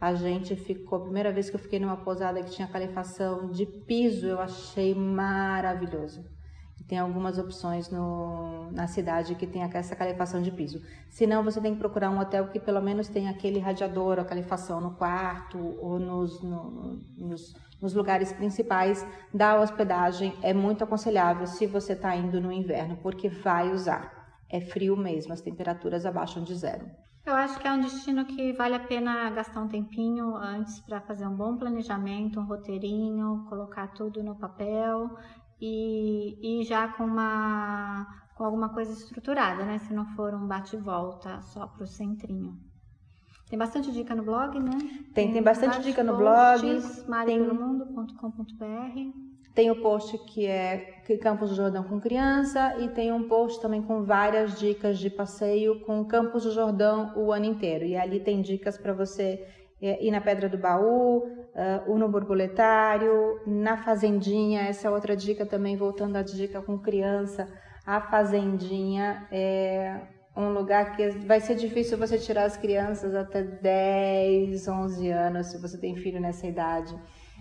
A 0.00 0.14
gente 0.14 0.56
ficou, 0.56 0.98
a 0.98 1.02
primeira 1.02 1.32
vez 1.32 1.50
que 1.50 1.56
eu 1.56 1.60
fiquei 1.60 1.78
numa 1.78 1.96
pousada 1.96 2.42
que 2.42 2.50
tinha 2.50 2.68
calefação 2.68 3.50
de 3.50 3.64
piso, 3.64 4.26
eu 4.26 4.40
achei 4.40 4.94
maravilhoso 4.94 6.37
tem 6.88 6.98
algumas 6.98 7.36
opções 7.36 7.90
no, 7.90 8.72
na 8.72 8.86
cidade 8.86 9.34
que 9.34 9.46
tem 9.46 9.62
essa 9.62 9.94
calefação 9.94 10.40
de 10.40 10.50
piso. 10.50 10.80
Se 11.10 11.26
não, 11.26 11.44
você 11.44 11.60
tem 11.60 11.74
que 11.74 11.78
procurar 11.78 12.08
um 12.08 12.18
hotel 12.18 12.48
que 12.48 12.58
pelo 12.58 12.80
menos 12.80 13.08
tenha 13.08 13.30
aquele 13.30 13.58
radiador, 13.58 14.18
a 14.18 14.24
calefação 14.24 14.80
no 14.80 14.92
quarto 14.92 15.58
ou 15.80 15.98
nos, 15.98 16.42
no, 16.42 16.98
nos, 17.18 17.54
nos 17.80 17.92
lugares 17.92 18.32
principais 18.32 19.06
da 19.32 19.60
hospedagem. 19.60 20.34
É 20.42 20.54
muito 20.54 20.82
aconselhável 20.82 21.46
se 21.46 21.66
você 21.66 21.92
está 21.92 22.16
indo 22.16 22.40
no 22.40 22.50
inverno, 22.50 22.96
porque 23.02 23.28
vai 23.28 23.70
usar. 23.70 24.32
é 24.50 24.58
frio 24.58 24.96
mesmo, 24.96 25.34
as 25.34 25.42
temperaturas 25.42 26.06
abaixam 26.06 26.42
de 26.42 26.54
zero. 26.54 26.86
Eu 27.26 27.34
acho 27.34 27.58
que 27.60 27.68
é 27.68 27.72
um 27.74 27.80
destino 27.82 28.24
que 28.24 28.54
vale 28.54 28.74
a 28.74 28.80
pena 28.80 29.28
gastar 29.28 29.60
um 29.60 29.68
tempinho 29.68 30.34
antes 30.34 30.80
para 30.80 31.02
fazer 31.02 31.26
um 31.26 31.36
bom 31.36 31.58
planejamento, 31.58 32.40
um 32.40 32.46
roteirinho, 32.46 33.44
colocar 33.50 33.88
tudo 33.88 34.22
no 34.22 34.34
papel 34.34 35.10
e, 35.60 36.60
e 36.60 36.64
já 36.64 36.88
com 36.88 37.04
uma 37.04 38.06
com 38.34 38.44
alguma 38.44 38.68
coisa 38.68 38.92
estruturada, 38.92 39.64
né? 39.64 39.78
Se 39.78 39.92
não 39.92 40.06
for 40.14 40.32
um 40.32 40.46
bate 40.46 40.76
e 40.76 40.78
volta 40.78 41.42
só 41.42 41.66
para 41.66 41.82
o 41.82 41.86
centrinho. 41.86 42.56
Tem 43.50 43.58
bastante 43.58 43.90
dica 43.90 44.14
no 44.14 44.22
blog, 44.22 44.60
né? 44.60 44.78
Tem, 45.12 45.32
tem 45.32 45.42
bastante 45.42 45.82
dica 45.82 46.04
no 46.04 46.16
blog. 46.16 46.62
maripelomundo.com.br 47.08 49.28
tem 49.58 49.72
o 49.72 49.82
post 49.82 50.16
que 50.18 50.46
é 50.46 51.02
Campos 51.20 51.50
do 51.50 51.56
Jordão 51.56 51.82
com 51.82 52.00
criança 52.00 52.76
e 52.78 52.86
tem 52.90 53.12
um 53.12 53.26
post 53.26 53.60
também 53.60 53.82
com 53.82 54.04
várias 54.04 54.56
dicas 54.56 55.00
de 55.00 55.10
passeio 55.10 55.80
com 55.80 56.04
Campos 56.04 56.44
do 56.44 56.52
Jordão 56.52 57.12
o 57.16 57.32
ano 57.32 57.46
inteiro. 57.46 57.84
E 57.84 57.96
ali 57.96 58.20
tem 58.20 58.40
dicas 58.40 58.78
para 58.78 58.92
você 58.92 59.44
é, 59.82 60.06
ir 60.06 60.12
na 60.12 60.20
Pedra 60.20 60.48
do 60.48 60.56
Baú, 60.56 61.47
uh, 61.54 61.98
no 61.98 62.08
Borboletário, 62.08 63.40
na 63.46 63.76
Fazendinha. 63.76 64.62
Essa 64.62 64.88
é 64.88 64.90
outra 64.90 65.16
dica 65.16 65.46
também, 65.46 65.76
voltando 65.76 66.16
à 66.16 66.22
dica 66.22 66.62
com 66.62 66.78
criança. 66.78 67.48
A 67.86 68.00
Fazendinha 68.00 69.26
é 69.30 70.00
um 70.36 70.50
lugar 70.50 70.94
que 70.94 71.08
vai 71.26 71.40
ser 71.40 71.56
difícil 71.56 71.98
você 71.98 72.18
tirar 72.18 72.44
as 72.44 72.56
crianças 72.56 73.14
até 73.14 73.42
10, 73.42 74.68
11 74.68 75.10
anos, 75.10 75.46
se 75.48 75.60
você 75.60 75.78
tem 75.78 75.96
filho 75.96 76.20
nessa 76.20 76.46
idade 76.46 76.94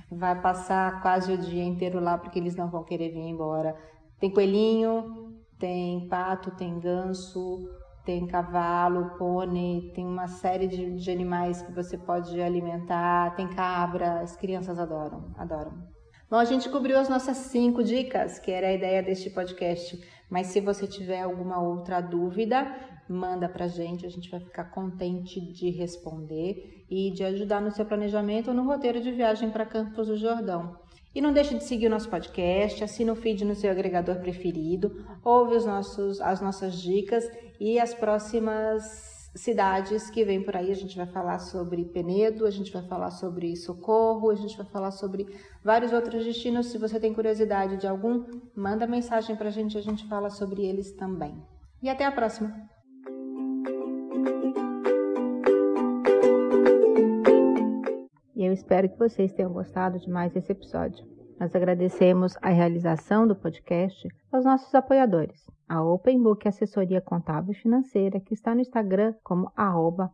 vai 0.09 0.39
passar 0.39 1.01
quase 1.01 1.33
o 1.33 1.37
dia 1.37 1.63
inteiro 1.63 1.99
lá 1.99 2.17
porque 2.17 2.39
eles 2.39 2.55
não 2.55 2.69
vão 2.69 2.83
querer 2.83 3.09
vir 3.09 3.19
embora. 3.19 3.75
Tem 4.19 4.31
coelhinho, 4.31 5.35
tem 5.59 6.07
pato, 6.07 6.51
tem 6.51 6.79
ganso, 6.79 7.69
tem 8.07 8.25
cavalo, 8.25 9.17
pônei, 9.17 9.91
tem 9.93 10.07
uma 10.07 10.29
série 10.29 10.65
de, 10.65 10.95
de 10.95 11.11
animais 11.11 11.61
que 11.61 11.73
você 11.73 11.97
pode 11.97 12.41
alimentar, 12.41 13.35
tem 13.35 13.49
cabra, 13.49 14.21
as 14.21 14.33
crianças 14.37 14.79
adoram, 14.79 15.35
adoram. 15.37 15.73
Bom, 16.29 16.37
a 16.37 16.45
gente 16.45 16.69
cobriu 16.69 16.97
as 16.97 17.09
nossas 17.09 17.35
cinco 17.35 17.83
dicas, 17.83 18.39
que 18.39 18.49
era 18.49 18.67
a 18.67 18.73
ideia 18.73 19.03
deste 19.03 19.29
podcast. 19.29 20.01
Mas 20.29 20.47
se 20.47 20.61
você 20.61 20.87
tiver 20.87 21.21
alguma 21.21 21.61
outra 21.61 21.99
dúvida, 21.99 22.73
manda 23.09 23.49
pra 23.49 23.67
gente, 23.67 24.05
a 24.05 24.09
gente 24.09 24.31
vai 24.31 24.39
ficar 24.39 24.71
contente 24.71 25.41
de 25.41 25.69
responder 25.69 26.85
e 26.89 27.11
de 27.11 27.25
ajudar 27.25 27.59
no 27.59 27.71
seu 27.71 27.85
planejamento 27.85 28.47
ou 28.47 28.53
no 28.53 28.63
roteiro 28.63 29.01
de 29.01 29.11
viagem 29.11 29.49
para 29.49 29.65
Campos 29.65 30.07
do 30.07 30.15
Jordão. 30.15 30.79
E 31.17 31.21
não 31.21 31.33
deixe 31.33 31.55
de 31.55 31.63
seguir 31.63 31.87
o 31.87 31.89
nosso 31.89 32.07
podcast, 32.11 32.83
assina 32.83 33.11
o 33.11 33.15
feed 33.15 33.43
no 33.43 33.55
seu 33.55 33.71
agregador 33.71 34.17
preferido, 34.17 35.03
ouve 35.23 35.55
os 35.55 35.65
nossos, 35.65 36.21
as 36.21 36.39
nossas 36.41 36.79
dicas 36.79 37.27
e 37.59 37.79
as 37.79 37.91
próximas 37.91 39.31
cidades 39.33 40.11
que 40.11 40.23
vem 40.23 40.43
por 40.43 40.55
aí. 40.55 40.69
A 40.69 40.75
gente 40.75 40.95
vai 40.95 41.07
falar 41.07 41.39
sobre 41.39 41.85
Penedo, 41.85 42.45
a 42.45 42.51
gente 42.51 42.71
vai 42.71 42.83
falar 42.83 43.09
sobre 43.09 43.55
Socorro, 43.55 44.29
a 44.29 44.35
gente 44.35 44.55
vai 44.55 44.67
falar 44.67 44.91
sobre 44.91 45.25
vários 45.63 45.91
outros 45.91 46.23
destinos. 46.23 46.67
Se 46.67 46.77
você 46.77 46.99
tem 46.99 47.15
curiosidade 47.15 47.77
de 47.77 47.87
algum, 47.87 48.23
manda 48.55 48.85
mensagem 48.85 49.35
para 49.35 49.47
a 49.47 49.51
gente, 49.51 49.75
a 49.75 49.81
gente 49.81 50.07
fala 50.07 50.29
sobre 50.29 50.67
eles 50.67 50.91
também. 50.91 51.33
E 51.81 51.89
até 51.89 52.05
a 52.05 52.11
próxima! 52.11 52.76
Espero 58.57 58.89
que 58.89 58.97
vocês 58.97 59.31
tenham 59.33 59.53
gostado 59.53 59.99
de 59.99 60.09
mais 60.09 60.35
esse 60.35 60.51
episódio. 60.51 61.05
Nós 61.39 61.55
agradecemos 61.55 62.35
a 62.41 62.49
realização 62.49 63.27
do 63.27 63.35
podcast 63.35 64.07
aos 64.31 64.43
nossos 64.43 64.73
apoiadores, 64.73 65.45
a 65.69 65.83
Open 65.83 66.23
Book 66.23 66.47
Assessoria 66.47 66.99
Contábil 66.99 67.51
e 67.51 67.61
Financeira, 67.61 68.19
que 68.19 68.33
está 68.33 68.55
no 68.55 68.61
Instagram 68.61 69.13
como 69.23 69.51